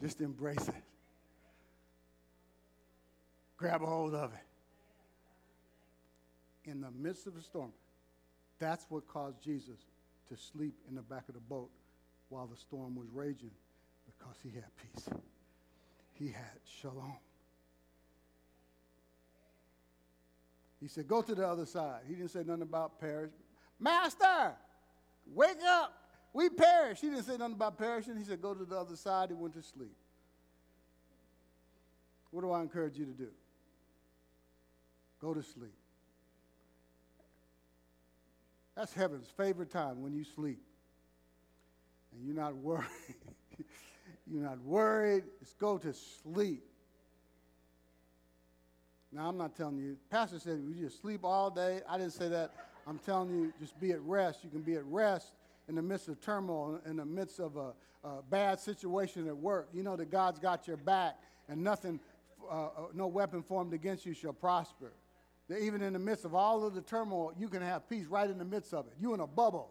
Just 0.04 0.22
embrace 0.22 0.68
it. 0.68 0.84
Grab 3.58 3.82
a 3.82 3.86
hold 3.86 4.14
of 4.14 4.32
it. 4.34 4.40
In 6.70 6.82
the 6.82 6.92
midst 6.92 7.26
of 7.26 7.36
the 7.36 7.42
storm, 7.42 7.72
that's 8.60 8.86
what 8.90 9.08
caused 9.08 9.42
Jesus 9.42 9.80
to 10.30 10.38
sleep 10.38 10.76
in 10.90 10.96
the 10.96 11.02
back 11.02 11.28
of 11.30 11.36
the 11.36 11.42
boat 11.42 11.70
while 12.30 12.48
the 12.48 12.58
storm 12.58 12.96
was 12.96 13.08
raging 13.14 13.52
because 14.06 14.36
he 14.44 14.50
had 14.50 14.66
peace 14.78 15.08
he 16.14 16.28
had 16.28 16.60
shalom. 16.82 17.18
He 20.80 20.88
said, 20.88 21.08
Go 21.08 21.22
to 21.22 21.36
the 21.36 21.48
other 21.48 21.66
side. 21.66 22.02
He 22.08 22.16
didn't 22.16 22.32
say 22.32 22.44
nothing 22.46 22.62
about 22.62 23.00
perish. 23.00 23.32
Master, 23.80 24.54
wake 25.34 25.58
up. 25.68 26.03
We 26.34 26.50
perish. 26.50 27.00
He 27.00 27.10
didn't 27.10 27.26
say 27.26 27.38
nothing 27.38 27.54
about 27.54 27.78
perishing. 27.78 28.18
He 28.18 28.24
said, 28.24 28.42
Go 28.42 28.56
to 28.56 28.66
the 28.66 28.76
other 28.76 28.96
side. 28.96 29.30
He 29.30 29.36
went 29.36 29.54
to 29.54 29.62
sleep. 29.62 29.96
What 32.32 32.42
do 32.42 32.52
I 32.52 32.62
encourage 32.62 32.98
you 32.98 33.06
to 33.06 33.12
do? 33.12 33.30
Go 35.22 35.36
to 35.36 35.44
sleep. 35.44 35.76
That's 38.76 38.92
heaven's 38.92 39.28
favorite 39.38 39.70
time 39.70 40.02
when 40.02 40.14
you 40.14 40.24
sleep 40.24 40.60
and 42.12 42.26
you're 42.26 42.36
not 42.36 42.56
worried. 42.56 42.86
You're 44.26 44.44
not 44.44 44.62
worried. 44.62 45.26
Just 45.40 45.60
go 45.60 45.78
to 45.78 45.94
sleep. 45.94 46.64
Now, 49.12 49.28
I'm 49.28 49.38
not 49.38 49.56
telling 49.56 49.78
you, 49.78 49.98
Pastor 50.10 50.40
said 50.40 50.64
we 50.66 50.76
just 50.76 51.02
sleep 51.02 51.26
all 51.26 51.50
day. 51.50 51.82
I 51.90 51.98
didn't 51.98 52.14
say 52.14 52.30
that. 52.30 52.52
I'm 52.88 53.00
telling 53.00 53.30
you, 53.30 53.54
just 53.60 53.78
be 53.82 53.92
at 53.92 54.02
rest. 54.02 54.40
You 54.44 54.50
can 54.50 54.62
be 54.62 54.76
at 54.76 54.86
rest 54.86 55.34
in 55.68 55.76
the 55.76 55.82
midst 55.82 56.08
of 56.08 56.20
turmoil, 56.22 56.80
in 56.86 56.98
the 56.98 57.06
midst 57.06 57.40
of 57.40 57.56
a, 57.58 57.74
a 58.04 58.22
bad 58.30 58.60
situation 58.60 59.28
at 59.28 59.36
work. 59.36 59.70
You 59.74 59.84
know 59.84 59.96
that 59.96 60.12
God's 60.12 60.40
got 60.40 60.68
your 60.68 60.78
back, 60.78 61.18
and 61.48 61.64
nothing, 61.64 62.00
uh, 62.50 62.66
uh 62.66 62.70
no 62.94 63.08
weapon 63.08 63.44
formed 63.44 63.74
against 63.74 64.06
you 64.06 64.14
shall 64.14 64.34
prosper. 64.34 64.94
That 65.50 65.60
even 65.60 65.82
in 65.82 65.94
the 65.94 66.00
midst 66.00 66.26
of 66.26 66.34
all 66.36 66.66
of 66.66 66.74
the 66.74 66.82
turmoil, 66.82 67.34
you 67.38 67.50
can 67.50 67.62
have 67.62 67.90
peace 67.90 68.06
right 68.06 68.30
in 68.30 68.38
the 68.38 68.46
midst 68.46 68.74
of 68.74 68.88
it. 68.88 68.94
You 69.00 69.14
in 69.14 69.20
a 69.20 69.28
bubble. 69.28 69.70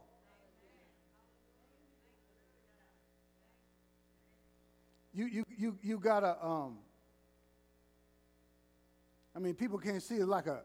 you 5.14 5.26
you 5.26 5.44
you 5.56 5.78
you 5.82 5.98
gotta 5.98 6.36
um 6.44 6.78
I 9.34 9.38
mean 9.38 9.54
people 9.54 9.78
can't 9.78 10.02
see 10.02 10.16
it 10.16 10.26
like 10.26 10.46
a 10.46 10.62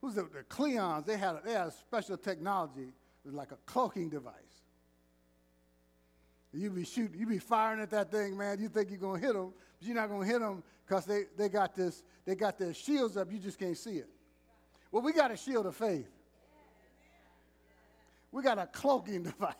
who's 0.00 0.14
the, 0.14 0.22
the 0.22 0.44
Klingons, 0.48 1.06
they 1.06 1.16
had 1.16 1.36
a, 1.36 1.42
they 1.44 1.52
had 1.52 1.68
a 1.68 1.72
special 1.72 2.16
technology, 2.16 2.92
like 3.32 3.52
a 3.52 3.58
cloaking 3.66 4.10
device. 4.10 4.34
You 6.52 6.70
be 6.70 6.84
shooting, 6.84 7.18
you 7.18 7.26
be 7.26 7.38
firing 7.38 7.80
at 7.80 7.90
that 7.90 8.10
thing, 8.10 8.36
man. 8.36 8.60
You 8.60 8.68
think 8.68 8.90
you're 8.90 8.98
gonna 8.98 9.18
hit 9.18 9.34
them, 9.34 9.52
but 9.78 9.86
you're 9.86 9.96
not 9.96 10.08
gonna 10.08 10.24
hit 10.24 10.40
them 10.40 10.62
because 10.86 11.04
they, 11.04 11.24
they 11.36 11.48
got 11.48 11.74
this, 11.74 12.02
they 12.24 12.34
got 12.34 12.58
their 12.58 12.72
shields 12.72 13.16
up, 13.16 13.30
you 13.30 13.38
just 13.38 13.58
can't 13.58 13.76
see 13.76 13.96
it. 13.96 14.08
Well, 14.90 15.02
we 15.02 15.12
got 15.12 15.30
a 15.30 15.36
shield 15.36 15.66
of 15.66 15.76
faith. 15.76 16.08
We 18.32 18.42
got 18.42 18.58
a 18.58 18.66
cloaking 18.66 19.22
device. 19.24 19.54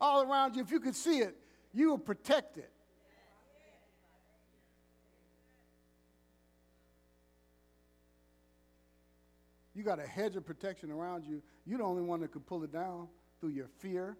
All 0.00 0.22
around 0.22 0.56
you, 0.56 0.62
if 0.62 0.70
you 0.70 0.80
could 0.80 0.96
see 0.96 1.18
it, 1.18 1.36
you 1.72 1.90
will 1.90 1.98
protect 1.98 2.54
protected. 2.54 2.75
You 9.76 9.82
got 9.82 10.00
a 10.00 10.06
hedge 10.06 10.36
of 10.36 10.46
protection 10.46 10.90
around 10.90 11.26
you. 11.26 11.42
You're 11.66 11.78
the 11.78 11.84
only 11.84 12.02
one 12.02 12.20
that 12.20 12.32
could 12.32 12.46
pull 12.46 12.64
it 12.64 12.72
down 12.72 13.08
through 13.38 13.50
your 13.50 13.68
fear. 13.78 14.16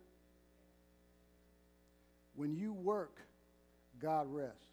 When 2.34 2.54
you 2.54 2.74
work, 2.74 3.22
God 3.98 4.26
rests. 4.28 4.68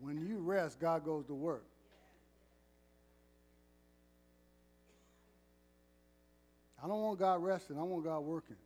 When 0.00 0.20
you 0.20 0.38
rest, 0.40 0.78
God 0.78 1.02
goes 1.02 1.24
to 1.26 1.34
work. 1.34 1.64
I 6.84 6.86
don't 6.86 7.00
want 7.00 7.18
God 7.18 7.42
resting, 7.42 7.78
I 7.78 7.82
want 7.82 8.04
God 8.04 8.20
working. 8.20 8.56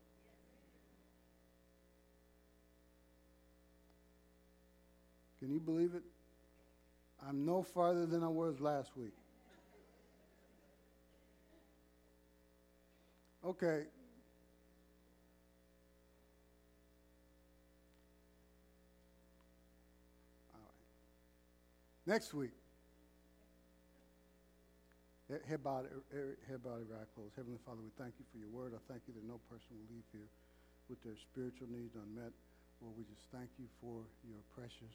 Can 5.39 5.53
you 5.53 5.61
believe 5.61 5.95
it? 5.95 6.03
I'm 7.29 7.47
no 7.47 7.63
farther 7.63 8.07
than 8.07 8.23
I 8.23 8.29
was 8.29 8.61
last 8.61 8.97
week. 8.97 9.15
Okay. 13.45 13.87
All 20.55 20.61
right. 20.61 20.79
Next 22.07 22.35
week. 22.35 22.51
He- 25.29 25.49
Head 25.49 25.65
bowed, 25.65 25.89
head 26.49 26.63
bowed, 26.63 26.83
every 26.85 26.97
eye 26.97 27.09
closed. 27.15 27.33
Heavenly 27.37 27.59
Father, 27.65 27.81
we 27.81 27.91
thank 27.97 28.15
you 28.19 28.27
for 28.31 28.39
your 28.39 28.51
word. 28.53 28.75
I 28.77 28.81
thank 28.93 29.03
you 29.09 29.15
that 29.15 29.25
no 29.25 29.41
person 29.49 29.73
will 29.73 29.89
leave 29.89 30.05
here 30.13 30.29
with 30.91 31.01
their 31.03 31.17
spiritual 31.17 31.69
needs 31.73 31.97
unmet. 31.97 32.33
Lord, 32.83 32.95
we 32.99 33.05
just 33.09 33.25
thank 33.33 33.49
you 33.57 33.65
for 33.81 34.05
your 34.29 34.45
precious 34.53 34.93